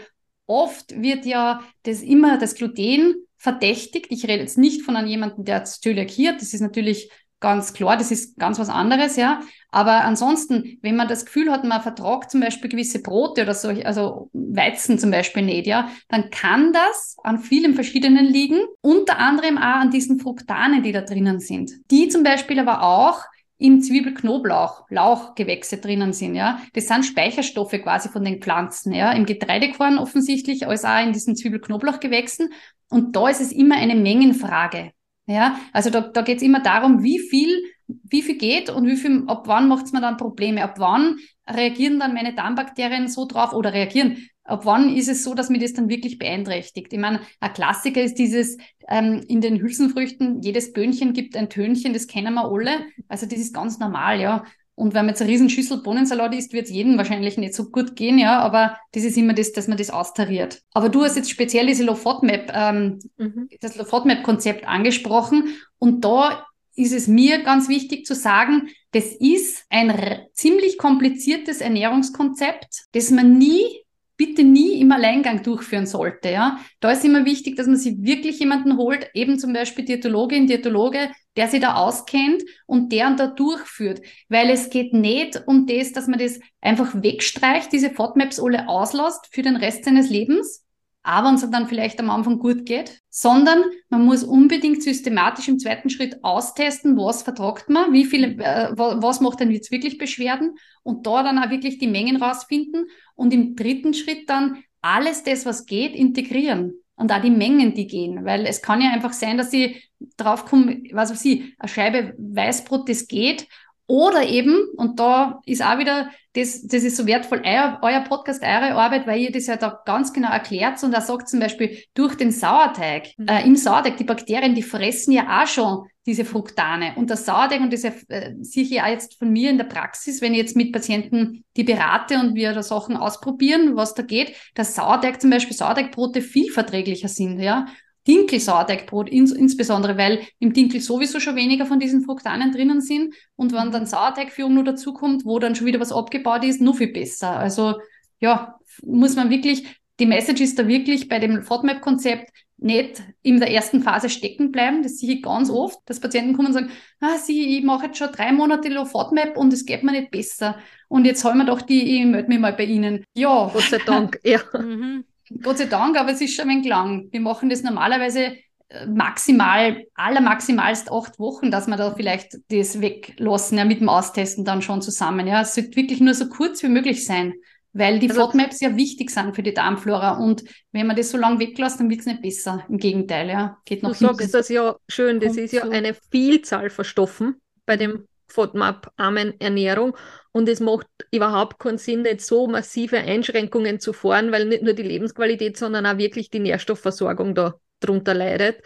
[0.47, 4.07] oft wird ja das immer das Gluten verdächtigt.
[4.11, 6.41] Ich rede jetzt nicht von einem jemanden, der Zöliakie hat.
[6.41, 9.41] Das ist natürlich ganz klar, das ist ganz was anderes, ja.
[9.71, 13.69] Aber ansonsten, wenn man das Gefühl hat, man vertragt zum Beispiel gewisse Brote oder so,
[13.69, 19.59] also Weizen zum Beispiel nicht, ja, dann kann das an vielen verschiedenen liegen, unter anderem
[19.59, 21.73] auch an diesen Fruktanen, die da drinnen sind.
[21.91, 23.25] Die zum Beispiel aber auch
[23.59, 26.61] im Zwiebelknoblauch, Lauchgewächse drinnen sind, ja.
[26.75, 29.13] Das sind Speicherstoffe quasi von den Pflanzen, ja.
[29.13, 32.53] Im Getreidekorn offensichtlich, als auch in diesen Zwiebelknoblauchgewächsen.
[32.89, 34.93] Und da ist es immer eine Mengenfrage.
[35.29, 38.97] Ja, also da, da geht es immer darum, wie viel, wie viel geht und wie
[38.97, 43.27] viel, ab wann macht es mir dann Probleme, ab wann reagieren dann meine Darmbakterien so
[43.27, 46.95] drauf oder reagieren, ab wann ist es so, dass mir das dann wirklich beeinträchtigt.
[46.95, 48.57] Ich meine, ein Klassiker ist dieses
[48.89, 52.87] ähm, in den Hülsenfrüchten, jedes Böhnchen gibt ein Tönchen, das kennen wir alle.
[53.09, 54.45] Also das ist ganz normal, ja.
[54.79, 57.71] Und wenn man jetzt eine riesen Schüssel Bohnensalat isst, wird es jedem wahrscheinlich nicht so
[57.71, 60.63] gut gehen, ja, aber das ist immer das, dass man das austariert.
[60.73, 63.49] Aber du hast jetzt speziell diese Low-FODMAP, ähm, mhm.
[63.61, 69.93] das Low-FODMAP-Konzept angesprochen und da ist es mir ganz wichtig zu sagen, das ist ein
[70.33, 73.83] ziemlich kompliziertes Ernährungskonzept, das man nie
[74.19, 76.29] bitte nie im Alleingang durchführen sollte.
[76.29, 76.59] Ja?
[76.81, 81.09] Da ist immer wichtig, dass man sich wirklich jemanden holt, eben zum Beispiel Diätologin, Diätologe,
[81.37, 84.03] der sich da auskennt und der und da durchführt.
[84.29, 89.29] Weil es geht nicht um das, dass man das einfach wegstreicht, diese FODMAPs alle auslässt
[89.31, 90.68] für den Rest seines Lebens,
[91.09, 95.89] aber uns dann vielleicht am Anfang gut geht, sondern man muss unbedingt systematisch im zweiten
[95.89, 101.07] Schritt austesten, was vertragt man, wie viele, äh, was macht denn jetzt wirklich Beschwerden und
[101.07, 105.65] da dann auch wirklich die Mengen rausfinden und im dritten Schritt dann alles das, was
[105.65, 109.51] geht, integrieren und auch die Mengen, die gehen, weil es kann ja einfach sein, dass
[109.51, 109.83] sie
[110.19, 113.49] draufkommen, was weiß ich, eine Scheibe Weißbrot, das geht
[113.89, 118.43] oder eben, und da ist auch wieder, das, das ist so wertvoll, euer, euer Podcast,
[118.43, 121.79] eure Arbeit, weil ihr das ja da ganz genau erklärt und da sagt zum Beispiel,
[121.95, 123.29] durch den Sauerteig, mhm.
[123.29, 126.93] äh, im Sauerteig, die Bakterien, die fressen ja auch schon diese Fructane.
[126.97, 129.65] Und der Sauerteig, und das äh, sehe ich ja auch jetzt von mir in der
[129.65, 134.03] Praxis, wenn ich jetzt mit Patienten die berate und wir da Sachen ausprobieren, was da
[134.03, 137.67] geht, dass Sauerteig zum Beispiel, Sauerteigbrote viel verträglicher sind, ja.
[138.09, 143.53] Dinkel-Sauerteigbrot ins, insbesondere, weil im Dinkel sowieso schon weniger von diesen Fruktanen drinnen sind und
[143.53, 147.37] wenn dann Sauerteigführung nur dazukommt, wo dann schon wieder was abgebaut ist, nur viel besser.
[147.37, 147.75] Also
[148.19, 149.65] ja, muss man wirklich,
[150.01, 154.83] die Message ist da wirklich bei dem FODMAP-Konzept nicht in der ersten Phase stecken bleiben.
[154.83, 157.99] Das sehe ich ganz oft, dass Patienten kommen und sagen, ah, sie, ich mache jetzt
[157.99, 160.59] schon drei Monate FODMAP und es geht mir nicht besser.
[160.89, 163.05] Und jetzt haben wir doch die, ich melde mich mal bei Ihnen.
[163.15, 163.51] Ja.
[163.53, 164.41] Gott sei Dank, ja.
[164.59, 165.05] Mhm.
[165.43, 167.09] Gott sei Dank, aber es ist schon ein wenig lang.
[167.11, 168.37] Wir machen das normalerweise
[168.69, 174.45] äh, maximal, allermaximalst acht Wochen, dass wir da vielleicht das weglassen, ja, mit dem Austesten
[174.45, 175.27] dann schon zusammen.
[175.27, 177.35] Ja, es sollte wirklich nur so kurz wie möglich sein,
[177.73, 181.19] weil die also, FODMAPs ja wichtig sind für die Darmflora und wenn man das so
[181.19, 182.65] lange weglässt, dann wird es nicht besser.
[182.69, 184.17] Im Gegenteil, ja, geht noch Du hinten.
[184.17, 185.71] sagst das ja schön, das ist ja so.
[185.71, 187.37] eine Vielzahl von Stoffen
[187.67, 189.97] bei dem FODMAP-armen Ernährung
[190.33, 194.75] und es macht überhaupt keinen Sinn, jetzt so massive Einschränkungen zu fahren, weil nicht nur
[194.75, 198.63] die Lebensqualität, sondern auch wirklich die Nährstoffversorgung da drunter leidet.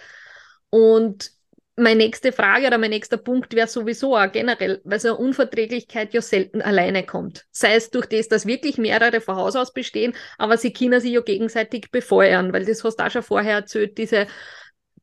[0.70, 1.31] Und
[1.77, 6.12] meine nächste Frage oder mein nächster Punkt wäre sowieso auch generell, weil so eine Unverträglichkeit
[6.12, 7.46] ja selten alleine kommt.
[7.51, 11.12] Sei es durch das, dass wirklich mehrere von Haus aus bestehen, aber sie können sich
[11.12, 14.27] ja gegenseitig befeuern, weil das hast du auch schon vorher erzählt, diese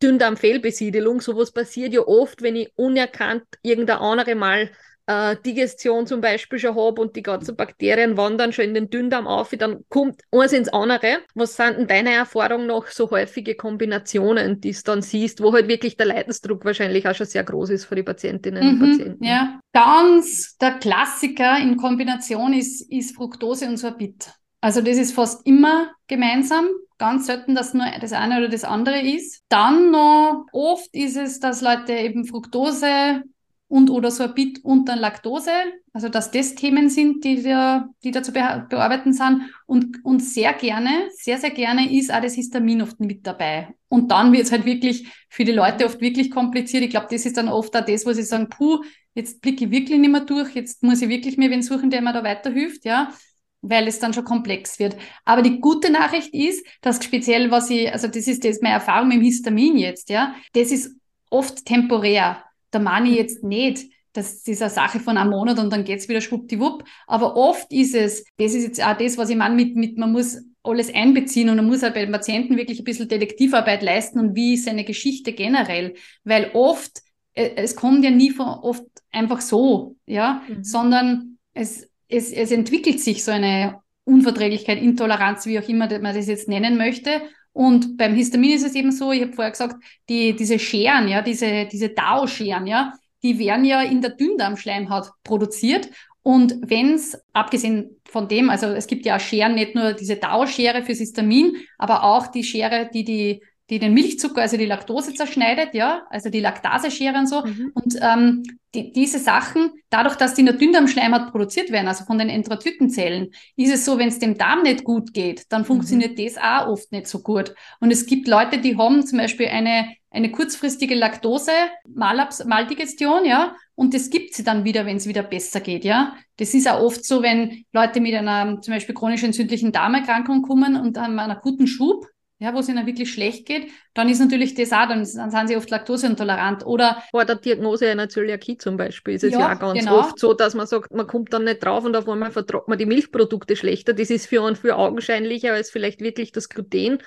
[0.02, 4.70] Dünndarmfehlbesiedelung, sowas passiert ja oft, wenn ich unerkannt irgendeine andere mal
[5.10, 9.26] äh, Digestion zum Beispiel schon habe und die ganzen Bakterien wandern schon in den Dünndarm
[9.26, 11.18] auf, dann kommt eins ins andere.
[11.34, 15.68] Was sind in deiner Erfahrung noch so häufige Kombinationen, die du dann siehst, wo halt
[15.68, 19.24] wirklich der Leidensdruck wahrscheinlich auch schon sehr groß ist für die Patientinnen mhm, und Patienten?
[19.24, 24.32] Ja, ganz der Klassiker in Kombination ist, ist Fructose und Sorbit.
[24.62, 26.68] Also das ist fast immer gemeinsam.
[27.00, 29.42] Ganz selten, dass nur das eine oder das andere ist.
[29.50, 33.24] Dann noch oft ist es, dass Leute eben Fructose
[33.70, 35.52] und oder Sorbit und dann Laktose,
[35.94, 39.44] also dass das Themen sind, die da, die da zu bearbeiten sind.
[39.68, 43.70] Und, und sehr gerne, sehr, sehr gerne ist auch das Histamin oft mit dabei.
[43.88, 46.84] Und dann wird es halt wirklich für die Leute oft wirklich kompliziert.
[46.84, 49.72] Ich glaube, das ist dann oft auch das, wo sie sagen, puh, jetzt blicke ich
[49.72, 52.86] wirklich nicht mehr durch, jetzt muss ich wirklich mir wen suchen, der mir da weiterhilft,
[52.86, 53.14] ja
[53.62, 54.96] weil es dann schon komplex wird.
[55.26, 59.10] Aber die gute Nachricht ist, dass speziell, was ich, also das ist das meine Erfahrung
[59.10, 60.96] mit dem Histamin jetzt, ja, das ist
[61.30, 65.72] oft temporär da meine ich jetzt nicht, das ist eine Sache von einem Monat und
[65.72, 66.84] dann geht's wieder schwuppdiwupp.
[67.08, 70.12] Aber oft ist es, das ist jetzt auch das, was ich meine mit, mit man
[70.12, 74.20] muss alles einbeziehen und man muss auch bei den Patienten wirklich ein bisschen Detektivarbeit leisten
[74.20, 75.94] und wie seine Geschichte generell.
[76.24, 77.02] Weil oft,
[77.34, 80.64] äh, es kommt ja nie von, oft einfach so, ja, mhm.
[80.64, 86.28] sondern es, es, es entwickelt sich so eine Unverträglichkeit, Intoleranz, wie auch immer man das
[86.28, 87.22] jetzt nennen möchte.
[87.60, 91.22] Und beim Histamin ist es eben so, ich habe vorher gesagt, die, diese Scheren, ja,
[91.22, 95.90] diese, diese DAO-Scheren, ja, die werden ja in der Dünndarmschleimhaut produziert.
[96.22, 100.84] Und wenn es, abgesehen von dem, also es gibt ja Scheren, nicht nur diese DAO-Schere
[100.84, 105.74] fürs Histamin, aber auch die Schere, die die die den Milchzucker, also die Laktose zerschneidet,
[105.74, 107.46] ja, also die Laktaseschere und so.
[107.46, 107.72] Mhm.
[107.74, 112.18] Und ähm, die, diese Sachen, dadurch, dass die in der Dünndarmschleimhaut produziert werden, also von
[112.18, 116.26] den Enterozytenzellen, ist es so, wenn es dem Darm nicht gut geht, dann funktioniert mhm.
[116.26, 117.54] das auch oft nicht so gut.
[117.80, 121.52] Und es gibt Leute, die haben zum Beispiel eine, eine kurzfristige Laktose,
[121.88, 126.16] Malabs, Maldigestion, ja, und das gibt sie dann wieder, wenn es wieder besser geht, ja.
[126.38, 130.76] Das ist auch oft so, wenn Leute mit einer zum Beispiel chronisch entzündlichen Darmerkrankung kommen
[130.76, 132.08] und haben einen akuten Schub,
[132.42, 135.48] ja, wo es ihnen wirklich schlecht geht, dann ist natürlich das auch, dann, dann sind
[135.50, 136.66] sie oft laktoseintolerant.
[136.66, 140.00] Oder vor der Diagnose einer Zöliakie zum Beispiel ist es ja, ja auch ganz genau.
[140.00, 142.78] oft so, dass man sagt, man kommt dann nicht drauf und auf einmal vertragt man
[142.78, 143.94] die Milchprodukte schlechter.
[143.94, 147.00] Das ist für einen viel augenscheinlicher als vielleicht wirklich das Gluten.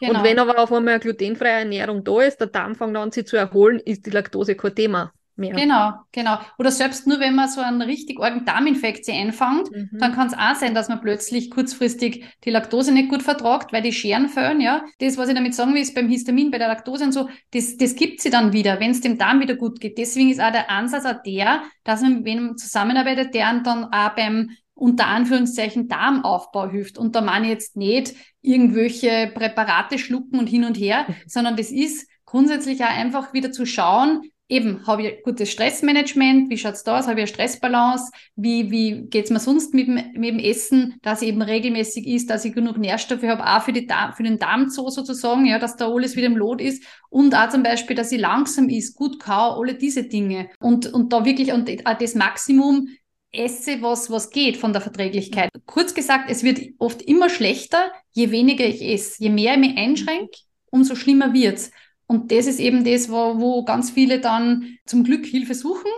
[0.00, 0.18] Genau.
[0.18, 3.26] Und wenn aber auf einmal eine glutenfreie Ernährung da ist, der Darm fängt an, sich
[3.26, 5.54] zu erholen, ist die Laktose kein Thema mehr.
[5.54, 6.38] Genau, genau.
[6.58, 9.98] Oder selbst nur, wenn man so einen richtig argen Darminfektion einfängt, mhm.
[9.98, 13.82] dann kann es auch sein, dass man plötzlich kurzfristig die Laktose nicht gut vertragt, weil
[13.82, 14.84] die Scheren fehlen, ja.
[15.00, 17.76] Das, was ich damit sagen will, ist beim Histamin, bei der Laktose und so, das,
[17.76, 19.98] das gibt sie dann wieder, wenn es dem Darm wieder gut geht.
[19.98, 24.10] Deswegen ist auch der Ansatz auch der, dass man mit wem zusammenarbeitet, der dann auch
[24.14, 24.50] beim
[24.80, 26.96] unter Anführungszeichen Darmaufbau hilft.
[26.96, 31.70] Und da meine ich jetzt nicht irgendwelche Präparate schlucken und hin und her, sondern das
[31.70, 36.98] ist grundsätzlich auch einfach wieder zu schauen, eben, habe ich gutes Stressmanagement, wie schaut's da
[36.98, 40.96] aus, habe ich eine Stressbalance, wie, wie geht's mir sonst mit dem, mit dem Essen,
[41.02, 44.24] dass ich eben regelmäßig ist, dass ich genug Nährstoffe habe, auch für, die Darm, für
[44.24, 47.96] den Darmzoo sozusagen, ja, dass da alles wieder im Lot ist und auch zum Beispiel,
[47.96, 51.98] dass ich langsam ist, gut kau, alle diese Dinge und, und da wirklich und auch
[51.98, 52.88] das Maximum
[53.32, 55.50] esse, was, was geht von der Verträglichkeit.
[55.66, 59.22] Kurz gesagt, es wird oft immer schlechter, je weniger ich esse.
[59.22, 60.36] Je mehr ich mich einschränke,
[60.70, 61.70] umso schlimmer wird's.
[62.10, 65.88] Und das ist eben das, wo, wo ganz viele dann zum Glück Hilfe suchen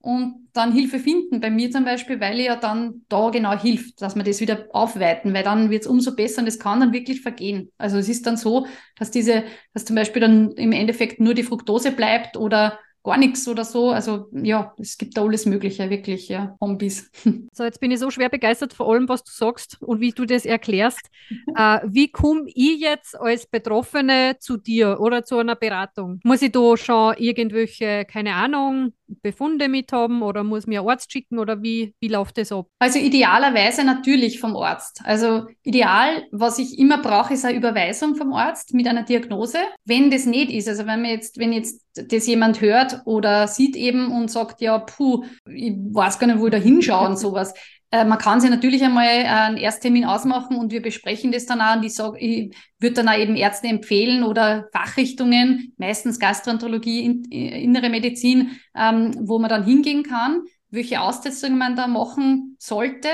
[0.00, 1.38] und dann Hilfe finden.
[1.38, 4.66] Bei mir zum Beispiel, weil ihr ja dann da genau hilft, dass wir das wieder
[4.72, 7.70] aufweiten, weil dann wird es umso besser und es kann dann wirklich vergehen.
[7.78, 8.66] Also es ist dann so,
[8.98, 13.46] dass diese, dass zum Beispiel dann im Endeffekt nur die Fructose bleibt oder gar nichts
[13.48, 13.90] oder so.
[13.90, 17.10] Also ja, es gibt da alles Mögliche, wirklich, ja, Hobbys.
[17.52, 20.24] So, jetzt bin ich so schwer begeistert von allem, was du sagst und wie du
[20.24, 21.10] das erklärst.
[21.56, 26.20] äh, wie komme ich jetzt als Betroffene zu dir oder zu einer Beratung?
[26.24, 28.92] Muss ich da schon irgendwelche, keine Ahnung,
[29.22, 32.66] Befunde mit haben oder muss mir Arzt schicken oder wie, wie läuft das ab?
[32.78, 35.00] Also idealerweise natürlich vom Arzt.
[35.04, 39.58] Also ideal, was ich immer brauche, ist eine Überweisung vom Arzt mit einer Diagnose.
[39.84, 44.12] Wenn das nicht ist, also wenn jetzt, wenn jetzt das jemand hört oder sieht eben
[44.12, 47.54] und sagt, ja, puh, ich weiß gar nicht, wo ich da hinschaue und sowas.
[47.90, 51.76] Äh, man kann sich natürlich einmal einen Ersttermin ausmachen und wir besprechen das dann auch
[51.76, 57.24] und ich sage, ich würde dann auch eben Ärzte empfehlen oder Fachrichtungen, meistens Gastroenterologie, in,
[57.24, 63.08] innere Medizin, ähm, wo man dann hingehen kann, welche Austestungen man da machen sollte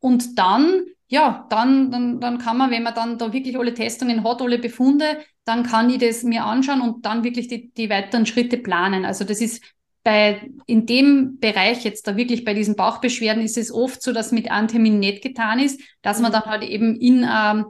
[0.00, 4.24] und dann ja, dann, dann, dann kann man, wenn man dann da wirklich alle Testungen
[4.24, 8.26] hat, alle Befunde, dann kann ich das mir anschauen und dann wirklich die, die weiteren
[8.26, 9.04] Schritte planen.
[9.04, 9.62] Also das ist
[10.04, 14.32] bei, in dem Bereich jetzt da wirklich bei diesen Bauchbeschwerden ist es oft so, dass
[14.32, 17.66] mit einem Termin nicht getan ist, dass man dann halt eben in, ähm,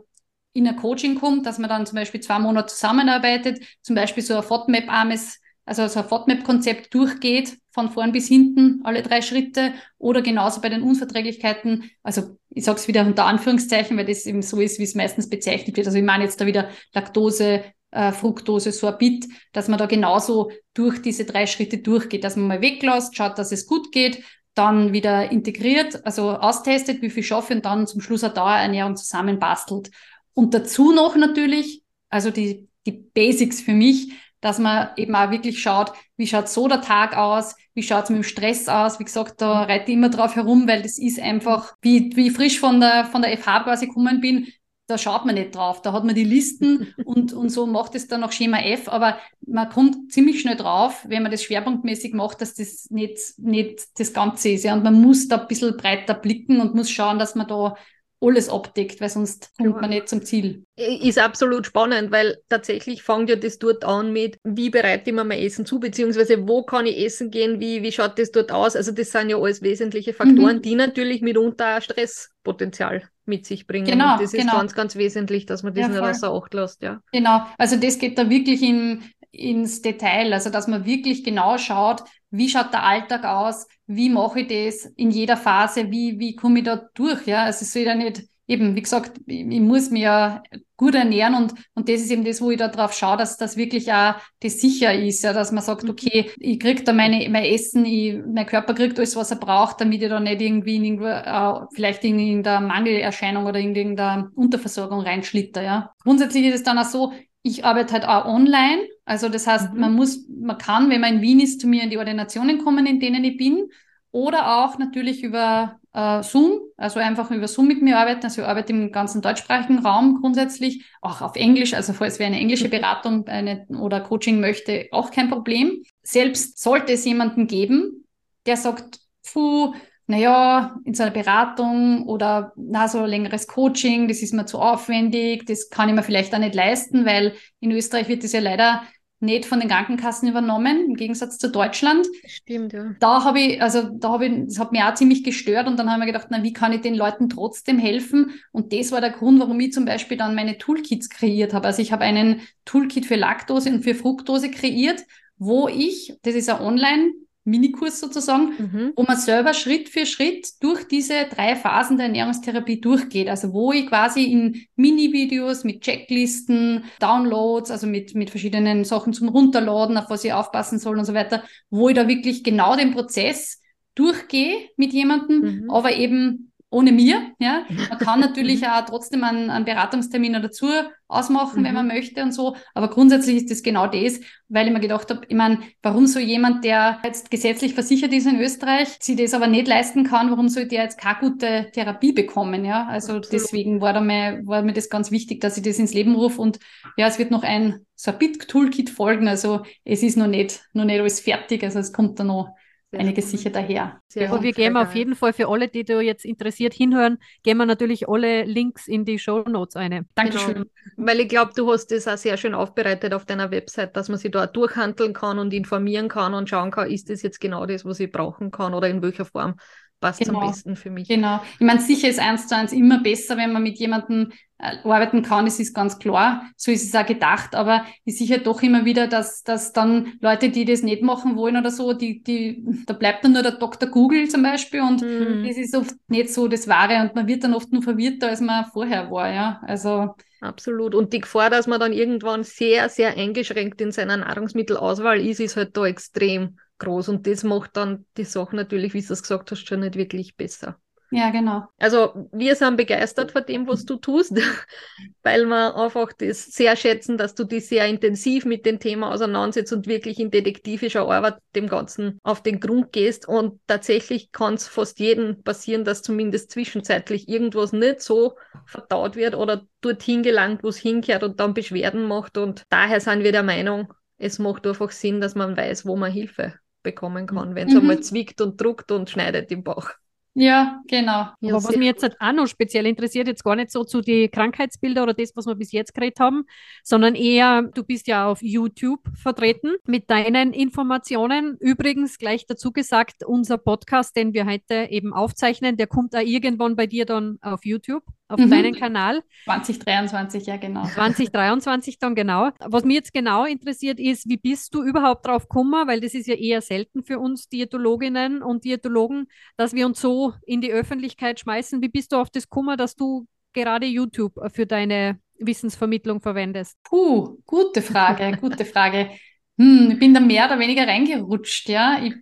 [0.53, 4.37] in ein Coaching kommt, dass man dann zum Beispiel zwei Monate zusammenarbeitet, zum Beispiel so
[4.37, 10.23] ein FODMAP-armes also so ein FODMAP-Konzept durchgeht, von vorn bis hinten, alle drei Schritte, oder
[10.23, 14.61] genauso bei den Unverträglichkeiten, also ich sage es wieder unter Anführungszeichen, weil das eben so
[14.61, 15.87] ist, wie es meistens bezeichnet wird.
[15.87, 21.01] Also ich meine jetzt da wieder Laktose, äh, Fructose, Sorbit, dass man da genauso durch
[21.01, 24.23] diese drei Schritte durchgeht, dass man mal weglässt, schaut, dass es gut geht,
[24.55, 29.91] dann wieder integriert, also austestet, wie viel schaffe und dann zum Schluss eine Dauerernährung zusammenbastelt.
[30.33, 35.63] Und dazu noch natürlich, also die, die Basics für mich, dass man eben auch wirklich
[35.63, 39.01] schaut, wie schaut so der Tag aus, wie schaut es mit dem Stress aus.
[39.01, 42.33] Wie gesagt, da reite ich immer drauf herum, weil das ist einfach, wie, wie ich
[42.35, 44.49] frisch von der, von der FH quasi gekommen bin,
[44.87, 45.83] da schaut man nicht drauf.
[45.83, 49.19] Da hat man die Listen und, und so macht es dann noch Schema F, aber
[49.47, 54.13] man kommt ziemlich schnell drauf, wenn man das schwerpunktmäßig macht, dass das nicht, nicht das
[54.13, 54.65] Ganze ist.
[54.65, 54.75] Ja.
[54.75, 57.77] Und man muss da ein bisschen breiter blicken und muss schauen, dass man da
[58.21, 60.65] alles abdeckt, weil sonst kommt man nicht zum Ziel.
[60.77, 65.25] Ist absolut spannend, weil tatsächlich fängt ja das dort an mit, wie bereite ich mir
[65.25, 68.77] mein Essen zu, beziehungsweise wo kann ich essen gehen, wie, wie schaut das dort aus.
[68.77, 70.63] Also das sind ja alles wesentliche Faktoren, mhm.
[70.63, 73.87] die natürlich mitunter Stresspotenzial mit sich bringen.
[73.87, 74.53] Genau, Und das genau.
[74.53, 76.83] ist ganz, ganz wesentlich, dass man das ja, nicht außer Acht lässt.
[76.83, 77.01] Ja.
[77.13, 82.03] Genau, also das geht da wirklich in, ins Detail, also dass man wirklich genau schaut,
[82.31, 86.61] wie schaut der Alltag aus, wie mache ich das in jeder Phase, wie, wie komme
[86.61, 89.91] ich da durch, ja, also es soll ja nicht, eben, wie gesagt, ich, ich muss
[89.91, 90.43] mich ja
[90.77, 93.57] gut ernähren und, und das ist eben das, wo ich da drauf schaue, dass das
[93.57, 95.91] wirklich auch das sicher ist, ja, dass man sagt, mhm.
[95.91, 99.81] okay, ich krieg da meine, mein Essen, ich, mein Körper kriegt alles, was er braucht,
[99.81, 104.31] damit ich da nicht irgendwie in irgendwo, äh, vielleicht in irgendeiner Mangelerscheinung oder in irgendeiner
[104.35, 105.93] Unterversorgung reinschlitter, ja.
[106.03, 107.13] Grundsätzlich ist es dann auch so,
[107.47, 108.89] ich arbeite halt auch online.
[109.05, 109.81] Also das heißt, mhm.
[109.81, 112.87] man muss, man kann, wenn man in Wien ist, zu mir in die Ordinationen kommen,
[112.87, 113.69] in denen ich bin.
[114.11, 118.25] Oder auch natürlich über äh, Zoom, also einfach über Zoom mit mir arbeiten.
[118.25, 121.75] Also ich arbeite im ganzen deutschsprachigen Raum grundsätzlich, auch auf Englisch.
[121.75, 125.83] Also falls wer eine englische Beratung eine, oder Coaching möchte, auch kein Problem.
[126.03, 128.07] Selbst sollte es jemanden geben,
[128.47, 129.01] der sagt,
[129.33, 129.75] puh,
[130.07, 135.47] naja, in so einer Beratung oder na, so längeres Coaching, das ist mir zu aufwendig,
[135.47, 138.83] das kann ich mir vielleicht auch nicht leisten, weil in Österreich wird das ja leider
[139.25, 142.07] nicht von den Krankenkassen übernommen, im Gegensatz zu Deutschland.
[142.27, 142.95] Stimmt, ja.
[143.01, 145.91] Da habe ich, also da habe ich, das hat mich auch ziemlich gestört und dann
[145.91, 148.33] haben wir gedacht, na, wie kann ich den Leuten trotzdem helfen?
[148.53, 151.67] Und das war der Grund, warum ich zum Beispiel dann meine Toolkits kreiert habe.
[151.67, 155.03] Also ich habe einen Toolkit für Laktose und für Fructose kreiert,
[155.39, 157.13] wo ich, das ist ein Online-
[157.45, 158.93] Minikurs sozusagen, mhm.
[158.97, 163.29] wo man selber Schritt für Schritt durch diese drei Phasen der Ernährungstherapie durchgeht.
[163.29, 169.29] Also wo ich quasi in Mini-Videos mit Checklisten, Downloads, also mit, mit verschiedenen Sachen zum
[169.29, 172.93] Runterladen, auf was ich aufpassen soll und so weiter, wo ich da wirklich genau den
[172.93, 173.61] Prozess
[173.95, 175.71] durchgehe mit jemandem, mhm.
[175.71, 177.33] aber eben ohne mir.
[177.39, 177.65] Ja?
[177.89, 178.67] Man kann natürlich mhm.
[178.67, 180.67] auch trotzdem einen, einen Beratungstermin dazu
[181.07, 181.65] ausmachen, mhm.
[181.67, 182.57] wenn man möchte und so.
[182.75, 186.23] Aber grundsätzlich ist das genau das, weil ich mir gedacht habe, ich meine, warum soll
[186.23, 190.49] jemand, der jetzt gesetzlich versichert ist in Österreich, sich das aber nicht leisten kann, warum
[190.49, 192.65] soll der jetzt keine gute Therapie bekommen?
[192.65, 193.33] Ja, also Absolut.
[193.33, 196.41] deswegen war, da mir, war mir das ganz wichtig, dass ich das ins Leben rufe
[196.41, 196.59] und
[196.97, 199.29] ja, es wird noch ein so ein Bit-Toolkit folgen.
[199.29, 202.55] Also es ist noch nicht, noch nicht alles fertig, also es kommt da noch
[202.97, 204.01] einiges sicher daher.
[204.09, 207.57] Sehr und wir gehen auf jeden Fall für alle, die da jetzt interessiert hinhören, gehen
[207.57, 210.07] wir natürlich alle Links in die Show Notes ein.
[210.15, 210.55] Dankeschön.
[210.55, 210.67] Genau.
[210.97, 214.19] Weil ich glaube, du hast das auch sehr schön aufbereitet auf deiner Website, dass man
[214.19, 217.85] sich da durchhandeln kann und informieren kann und schauen kann, ist das jetzt genau das,
[217.85, 219.57] was ich brauchen kann oder in welcher Form
[220.05, 220.41] passt genau.
[220.41, 221.09] am besten für mich.
[221.09, 221.41] Genau.
[221.55, 225.23] Ich meine, sicher ist eins zu eins immer besser, wenn man mit jemandem äh, arbeiten
[225.23, 226.45] kann, das ist ganz klar.
[226.59, 230.13] So ist es auch gedacht, aber ich sehe halt doch immer wieder, dass, dass dann
[230.21, 233.53] Leute, die das nicht machen wollen oder so, die, die, da bleibt dann nur der
[233.53, 233.89] Dr.
[233.89, 235.43] Google zum Beispiel und mhm.
[235.47, 238.43] das ist oft nicht so das Wahre und man wird dann oft nur verwirrter, als
[238.43, 239.61] man vorher war, ja.
[239.67, 240.15] Also.
[240.43, 240.95] Absolut.
[240.95, 245.57] Und die Gefahr, dass man dann irgendwann sehr, sehr eingeschränkt in seiner Nahrungsmittelauswahl ist, ist
[245.57, 247.09] halt da extrem groß.
[247.09, 250.37] Und das macht dann die Sache natürlich, wie du es gesagt hast, schon nicht wirklich
[250.37, 250.79] besser.
[251.15, 251.69] Ja, genau.
[251.79, 254.33] Also wir sind begeistert von dem, was du tust,
[255.23, 259.73] weil wir einfach das sehr schätzen, dass du dich sehr intensiv mit dem Thema auseinandersetzt
[259.73, 263.29] und wirklich in detektivischer Arbeit dem Ganzen auf den Grund gehst.
[263.29, 268.35] Und tatsächlich kann es fast jedem passieren, dass zumindest zwischenzeitlich irgendwas nicht so
[268.67, 272.39] verdaut wird oder dorthin gelangt, wo es hinkehrt und dann Beschwerden macht.
[272.39, 276.11] Und daher sind wir der Meinung, es macht einfach Sinn, dass man weiß, wo man
[276.11, 277.81] Hilfe bekommen kann, wenn es mhm.
[277.81, 279.91] einmal zwickt und druckt und schneidet im Bauch.
[280.37, 281.29] Ja, genau.
[281.41, 284.01] Ja, Aber was mich jetzt halt auch noch speziell interessiert, jetzt gar nicht so zu
[284.01, 286.45] den Krankheitsbilder oder das, was wir bis jetzt geredet haben,
[286.83, 291.57] sondern eher, du bist ja auf YouTube vertreten mit deinen Informationen.
[291.61, 296.75] Übrigens gleich dazu gesagt, unser Podcast, den wir heute eben aufzeichnen, der kommt auch irgendwann
[296.75, 298.51] bei dir dann auf YouTube auf mhm.
[298.51, 299.23] deinen Kanal.
[299.45, 300.85] 2023, ja genau.
[300.85, 302.51] 2023 dann genau.
[302.61, 306.27] Was mich jetzt genau interessiert ist, wie bist du überhaupt drauf gekommen, weil das ist
[306.27, 311.41] ja eher selten für uns Diätologinnen und Diätologen, dass wir uns so in die Öffentlichkeit
[311.41, 311.83] schmeißen.
[311.83, 316.79] Wie bist du auf das gekommen, dass du gerade YouTube für deine Wissensvermittlung verwendest?
[316.85, 319.11] Puh, gute Frage, gute Frage.
[319.59, 322.01] Hm, ich bin da mehr oder weniger reingerutscht, ja.
[322.03, 322.15] Ich,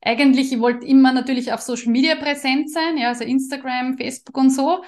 [0.00, 4.50] eigentlich, ich wollte immer natürlich auf Social Media präsent sein, ja, also Instagram, Facebook und
[4.50, 4.82] so.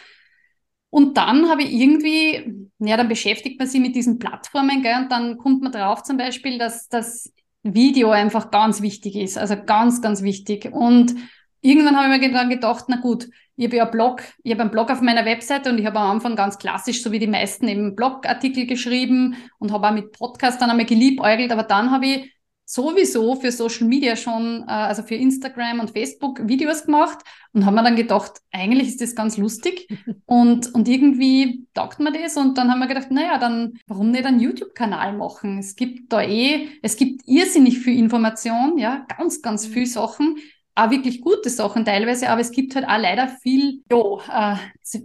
[0.90, 5.12] Und dann habe ich irgendwie, ja, dann beschäftigt man sich mit diesen Plattformen, gell, und
[5.12, 10.02] dann kommt man drauf zum Beispiel, dass das Video einfach ganz wichtig ist, also ganz,
[10.02, 10.68] ganz wichtig.
[10.72, 11.14] Und
[11.60, 14.62] irgendwann habe ich mir dann gedacht, na gut, ich habe ja einen Blog, ich habe
[14.62, 17.26] einen Blog auf meiner Webseite und ich habe am Anfang ganz klassisch, so wie die
[17.26, 22.06] meisten, eben Blogartikel geschrieben und habe auch mit Podcast dann einmal geliebäugelt, aber dann habe
[22.06, 22.34] ich
[22.70, 27.18] sowieso für Social Media schon, äh, also für Instagram und Facebook Videos gemacht
[27.52, 29.88] und haben mir dann gedacht, eigentlich ist das ganz lustig.
[30.26, 34.24] Und, und irgendwie taugt mir das und dann haben wir gedacht, naja, dann warum nicht
[34.24, 35.58] einen YouTube-Kanal machen?
[35.58, 40.36] Es gibt da eh, es gibt irrsinnig viel Information, ja, ganz, ganz viel Sachen
[40.80, 44.56] auch wirklich gute Sachen teilweise, aber es gibt halt auch leider viel jo, äh,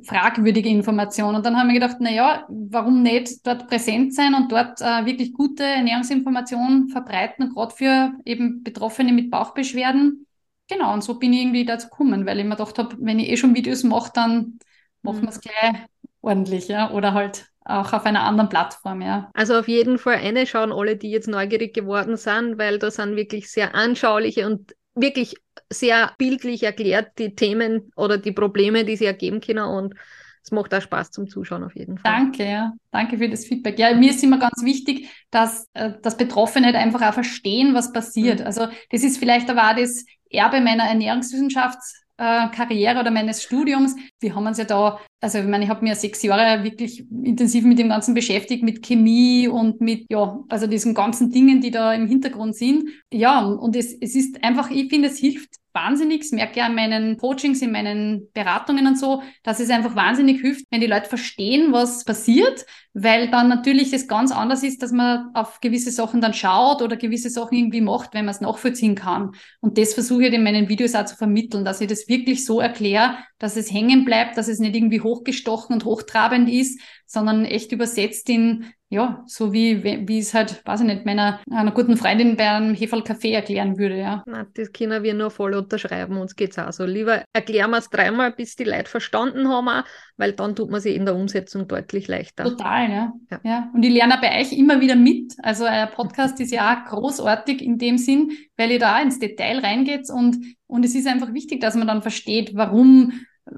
[0.04, 1.36] fragwürdige Informationen.
[1.36, 5.06] Und dann haben wir gedacht, na ja, warum nicht dort präsent sein und dort äh,
[5.06, 10.26] wirklich gute Ernährungsinformationen verbreiten, gerade für eben Betroffene mit Bauchbeschwerden.
[10.68, 13.30] Genau, und so bin ich irgendwie dazu gekommen, weil ich mir gedacht habe, wenn ich
[13.30, 14.60] eh schon Videos mache, dann
[15.02, 15.76] machen wir es gleich
[16.22, 19.30] ordentlich, ja, oder halt auch auf einer anderen Plattform, ja.
[19.34, 23.16] Also auf jeden Fall eine schauen alle, die jetzt neugierig geworden sind, weil da sind
[23.16, 25.36] wirklich sehr anschauliche und wirklich
[25.72, 29.96] sehr bildlich erklärt, die Themen oder die Probleme, die sie ergeben können und
[30.44, 32.12] es macht auch Spaß zum Zuschauen auf jeden Fall.
[32.12, 32.74] Danke, ja.
[32.92, 33.80] Danke für das Feedback.
[33.80, 37.92] Ja, mir ist immer ganz wichtig, dass, äh, dass Betroffene halt einfach auch verstehen, was
[37.92, 38.42] passiert.
[38.42, 38.46] Mhm.
[38.46, 43.96] Also das ist vielleicht aber auch das Erbe meiner Ernährungswissenschafts- äh, Karriere oder meines Studiums.
[44.20, 47.66] Wir haben uns ja da, also ich meine, ich habe mir sechs Jahre wirklich intensiv
[47.66, 51.94] mit dem Ganzen beschäftigt, mit Chemie und mit, ja, also diesen ganzen Dingen, die da
[51.96, 52.90] im Hintergrund sind.
[53.12, 56.22] Ja, und es, es ist einfach, ich finde, es hilft wahnsinnig.
[56.22, 60.42] Das merke ich an meinen Coachings, in meinen Beratungen und so, dass es einfach wahnsinnig
[60.42, 64.92] hilft, wenn die Leute verstehen, was passiert, weil dann natürlich es ganz anders ist, dass
[64.92, 68.96] man auf gewisse Sachen dann schaut oder gewisse Sachen irgendwie macht, wenn man es nachvollziehen
[68.96, 69.34] kann.
[69.60, 72.62] Und das versuche ich in meinen Videos auch zu vermitteln, dass ich das wirklich so
[72.62, 77.72] erkläre, dass es hängen bleibt, dass es nicht irgendwie hochgestochen und hochtrabend ist, sondern echt
[77.72, 78.66] übersetzt in
[78.96, 82.74] ja, so wie, wie es halt, weiß ich nicht, meiner einer guten Freundin bei einem
[82.74, 84.24] Heferl Kaffee erklären würde, ja.
[84.26, 86.86] Na, das können wir nur voll unterschreiben, uns geht's auch so.
[86.86, 89.84] Lieber erklären wir es dreimal, bis die Leute verstanden haben, auch,
[90.16, 92.46] weil dann tut man sie in der Umsetzung deutlich leichter.
[92.46, 93.14] Total, ja.
[93.30, 93.40] ja.
[93.44, 93.70] ja.
[93.74, 95.34] Und ich lerne bei euch immer wieder mit.
[95.44, 99.60] Also euer Podcast ist ja auch großartig in dem Sinn, weil ihr da ins Detail
[99.60, 100.38] reingeht und,
[100.68, 103.12] und es ist einfach wichtig, dass man dann versteht, warum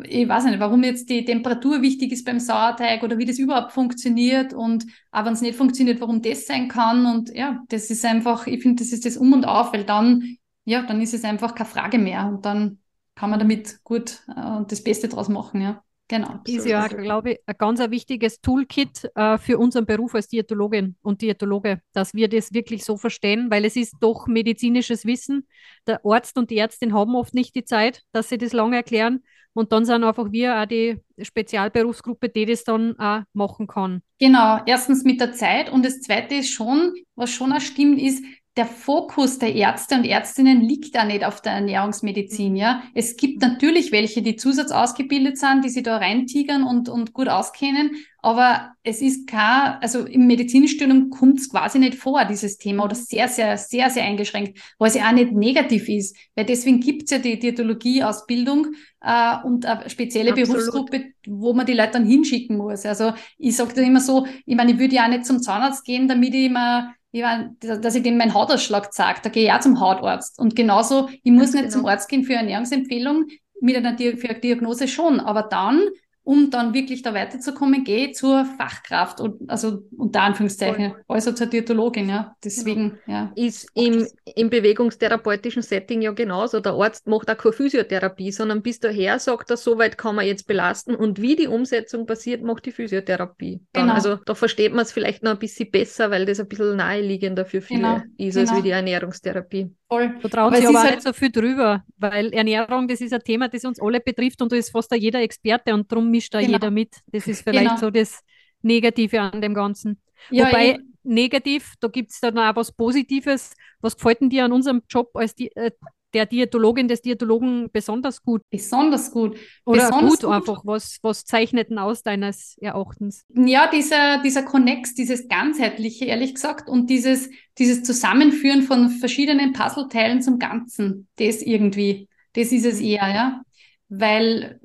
[0.04, 3.72] ich weiß nicht, warum jetzt die Temperatur wichtig ist beim Sauerteig oder wie das überhaupt
[3.72, 7.06] funktioniert und auch wenn es nicht funktioniert, warum das sein kann.
[7.06, 10.38] Und ja, das ist einfach, ich finde, das ist das Um und Auf, weil dann,
[10.66, 12.80] ja, dann ist es einfach keine Frage mehr und dann
[13.16, 15.84] kann man damit gut äh, das Beste draus machen, ja.
[16.10, 16.40] Genau.
[16.46, 20.96] Ist ja, glaube ich, ein ganz ein wichtiges Toolkit äh, für unseren Beruf als Diätologin
[21.02, 25.48] und Diätologe, dass wir das wirklich so verstehen, weil es ist doch medizinisches Wissen.
[25.86, 29.22] Der Arzt und die Ärztin haben oft nicht die Zeit, dass sie das lange erklären.
[29.58, 34.04] Und dann sind einfach wir auch die Spezialberufsgruppe, die das dann auch machen kann.
[34.20, 38.24] Genau, erstens mit der Zeit und das Zweite ist schon, was schon auch stimmt, ist,
[38.58, 42.82] der Fokus der Ärzte und Ärztinnen liegt da nicht auf der Ernährungsmedizin, ja.
[42.94, 47.92] Es gibt natürlich welche, die zusatzausgebildet sind, die sich da reintigern und, und gut auskennen,
[48.22, 52.96] aber es ist kein, also im Medizinstudium kommt es quasi nicht vor, dieses Thema, oder
[52.96, 57.12] sehr, sehr, sehr, sehr eingeschränkt, was ja auch nicht negativ ist, weil deswegen gibt es
[57.12, 58.68] ja die Diätologie-Ausbildung
[59.02, 60.50] äh, und eine spezielle Absolut.
[60.50, 62.86] Berufsgruppe, wo man die Leute dann hinschicken muss.
[62.86, 65.86] Also ich sage da immer so, ich meine, ich würde ja auch nicht zum Zahnarzt
[65.86, 69.52] gehen, damit ich immer ich mein, dass ich dem meinen Hautausschlag zeige, da gehe ich
[69.52, 70.40] auch zum Hautarzt.
[70.40, 71.76] Und genauso, ich muss Ganz nicht genau.
[71.76, 73.28] zum Arzt gehen für eine Ernährungsempfehlung,
[73.62, 75.82] mit einer eine Diagnose schon, aber dann
[76.28, 81.04] um dann wirklich da weiterzukommen, gehe zur Fachkraft und also unter Anführungszeichen, Voll.
[81.08, 82.36] also zur Diätologin, ja.
[82.44, 83.18] Deswegen, genau.
[83.18, 83.32] ja.
[83.38, 84.06] Ist im,
[84.36, 86.60] im bewegungstherapeutischen Setting ja genauso.
[86.60, 90.26] Der Arzt macht auch keine Physiotherapie, sondern bis daher sagt er, so weit kann man
[90.26, 93.62] jetzt belasten und wie die Umsetzung passiert, macht die Physiotherapie.
[93.72, 93.96] Dann, genau.
[93.96, 97.46] Also da versteht man es vielleicht noch ein bisschen besser, weil das ein bisschen naheliegender
[97.46, 98.02] für viele genau.
[98.18, 98.60] ist als genau.
[98.60, 99.72] wie die Ernährungstherapie.
[99.90, 100.20] Voll.
[100.22, 103.48] Da traut sich aber halt nicht so viel drüber, weil Ernährung, das ist ein Thema,
[103.48, 106.40] das uns alle betrifft und da ist fast da jeder Experte und darum mischt da
[106.40, 106.54] genau.
[106.54, 106.98] jeder mit.
[107.08, 107.80] Das ist vielleicht genau.
[107.80, 108.22] so das
[108.62, 110.02] Negative an dem Ganzen.
[110.30, 110.80] Ja, Wobei, ich...
[111.04, 113.54] negativ, da gibt es dann auch was Positives.
[113.80, 115.72] Was gefällt denn dir an unserem Job als die, äh,
[116.18, 118.42] der Diätologin, des Diätologen besonders gut?
[118.50, 119.38] Besonders gut.
[119.66, 120.62] Oder besonders gut, gut, einfach.
[120.66, 123.24] Was, was zeichnet denn aus deines Erachtens?
[123.36, 130.24] Ja, dieser, dieser Connex, dieses ganzheitliche, ehrlich gesagt, und dieses, dieses Zusammenführen von verschiedenen Puzzleteilen
[130.24, 133.42] zum Ganzen, das irgendwie, das ist es eher, ja.
[133.90, 134.60] Weil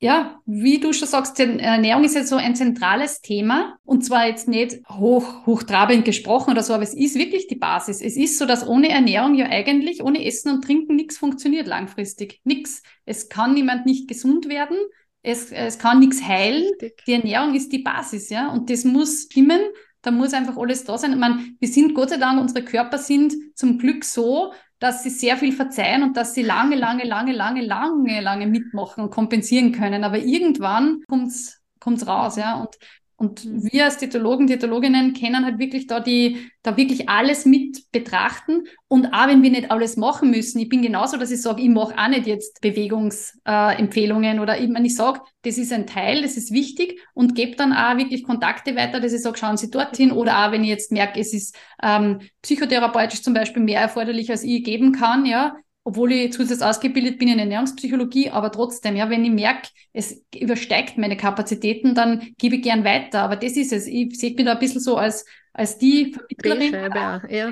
[0.00, 4.46] ja, wie du schon sagst, Ernährung ist ja so ein zentrales Thema und zwar jetzt
[4.46, 8.00] nicht hoch, hochtrabend gesprochen oder so, aber es ist wirklich die Basis.
[8.00, 12.40] Es ist so, dass ohne Ernährung ja eigentlich, ohne Essen und Trinken nichts funktioniert langfristig.
[12.44, 12.82] Nichts.
[13.06, 14.76] Es kann niemand nicht gesund werden.
[15.22, 16.70] Es, es kann nichts heilen.
[17.06, 18.52] Die Ernährung ist die Basis, ja.
[18.52, 19.60] Und das muss stimmen.
[20.02, 21.12] Da muss einfach alles da sein.
[21.12, 25.10] Ich meine, wir sind Gott sei Dank, unsere Körper sind zum Glück so, dass sie
[25.10, 29.72] sehr viel verzeihen und dass sie lange, lange, lange, lange, lange, lange mitmachen und kompensieren
[29.72, 30.04] können.
[30.04, 32.60] Aber irgendwann kommt's kommt's raus, ja.
[32.60, 32.76] Und
[33.18, 33.68] und mhm.
[33.72, 38.62] wir als Diätologen, Diätologinnen kennen halt wirklich da die, da wirklich alles mit betrachten.
[38.86, 41.68] Und auch wenn wir nicht alles machen müssen, ich bin genauso, dass ich sage, ich
[41.68, 46.22] mache auch nicht jetzt Bewegungsempfehlungen äh, oder ich, meine, ich sage, das ist ein Teil,
[46.22, 49.70] das ist wichtig und gebe dann auch wirklich Kontakte weiter, dass ich sage, schauen Sie
[49.70, 50.12] dorthin.
[50.12, 54.44] Oder auch wenn ich jetzt merke, es ist ähm, psychotherapeutisch zum Beispiel mehr erforderlich, als
[54.44, 55.56] ich geben kann, ja,
[55.88, 60.98] obwohl ich zusätzlich ausgebildet bin in Ernährungspsychologie, aber trotzdem, ja, wenn ich merke, es übersteigt
[60.98, 63.22] meine Kapazitäten, dann gebe ich gern weiter.
[63.22, 63.86] Aber das ist es.
[63.86, 65.24] Ich sehe mich da ein bisschen so als,
[65.54, 66.92] als die Vermittlerin,
[67.30, 67.50] ja.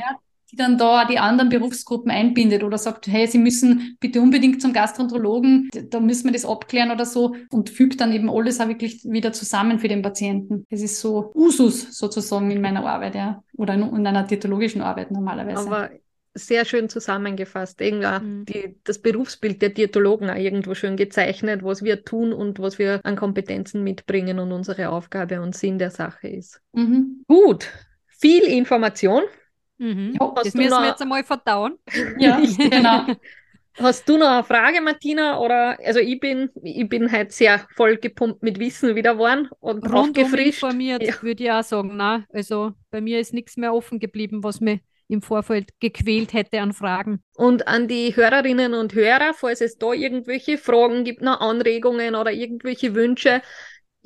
[0.52, 4.74] die dann da die anderen Berufsgruppen einbindet oder sagt, hey, Sie müssen bitte unbedingt zum
[4.74, 9.02] Gastroenterologen, da müssen wir das abklären oder so und fügt dann eben alles auch wirklich
[9.04, 10.66] wieder zusammen für den Patienten.
[10.68, 15.10] Das ist so Usus sozusagen in meiner Arbeit, ja, oder in, in einer diätologischen Arbeit
[15.10, 15.66] normalerweise.
[15.66, 15.88] Aber
[16.36, 17.80] sehr schön zusammengefasst.
[17.80, 18.44] Irgendwie mhm.
[18.44, 23.00] die, das Berufsbild der Diätologen auch irgendwo schön gezeichnet, was wir tun und was wir
[23.04, 26.60] an Kompetenzen mitbringen und unsere Aufgabe und Sinn der Sache ist.
[26.72, 27.24] Mhm.
[27.26, 27.68] Gut,
[28.06, 29.22] viel Information.
[29.78, 30.16] Mhm.
[30.20, 30.80] Ja, das müssen noch...
[30.80, 31.78] wir jetzt einmal verdauen.
[32.18, 33.06] Ja, genau.
[33.78, 35.38] Hast du noch eine Frage, Martina?
[35.38, 39.84] Oder also ich bin, ich bin halt sehr voll gepumpt mit Wissen wieder geworden und
[39.84, 40.62] Rundum aufgefrischt.
[40.62, 41.14] informiert, ja.
[41.20, 41.92] würde ich auch sagen.
[41.94, 46.60] Na, also bei mir ist nichts mehr offen geblieben, was mir im Vorfeld gequält hätte
[46.60, 47.22] an Fragen.
[47.34, 52.32] Und an die Hörerinnen und Hörer, falls es da irgendwelche Fragen gibt, noch Anregungen oder
[52.32, 53.42] irgendwelche Wünsche,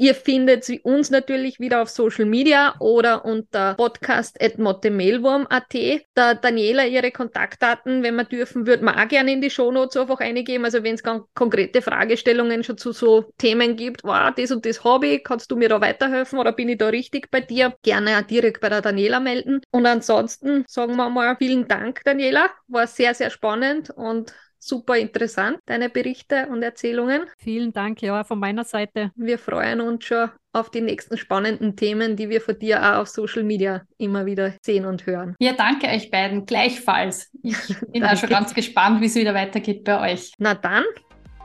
[0.00, 5.74] Ihr findet uns natürlich wieder auf Social Media oder unter podcast.mottemailwurm.at.
[6.14, 10.20] Da Daniela ihre Kontaktdaten, wenn man dürfen, würde man auch gerne in die Shownotes einfach
[10.20, 10.64] eingeben.
[10.64, 11.02] Also wenn es
[11.34, 15.68] konkrete Fragestellungen schon zu so Themen gibt, wow, das und das ich, kannst du mir
[15.68, 17.76] da weiterhelfen oder bin ich da richtig bei dir?
[17.82, 19.60] Gerne auch direkt bei der Daniela melden.
[19.70, 22.48] Und ansonsten sagen wir mal vielen Dank, Daniela.
[22.68, 27.22] War sehr, sehr spannend und super interessant, deine Berichte und Erzählungen.
[27.38, 29.10] Vielen Dank, ja, von meiner Seite.
[29.16, 33.08] Wir freuen uns schon auf die nächsten spannenden Themen, die wir von dir auch auf
[33.08, 35.34] Social Media immer wieder sehen und hören.
[35.38, 37.30] Ja, danke euch beiden, gleichfalls.
[37.42, 37.56] Ich
[37.92, 40.32] bin auch schon ganz gespannt, wie es wieder weitergeht bei euch.
[40.38, 40.84] Na dann.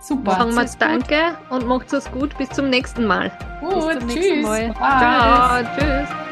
[0.02, 0.32] Super.
[0.32, 2.38] Sagen wir danke und macht es gut.
[2.38, 3.32] Bis zum nächsten Mal.
[3.62, 4.16] Gut, Bis zum tschüss.
[4.20, 4.74] Nächsten Mal.
[4.76, 6.25] Ciao, tschüss.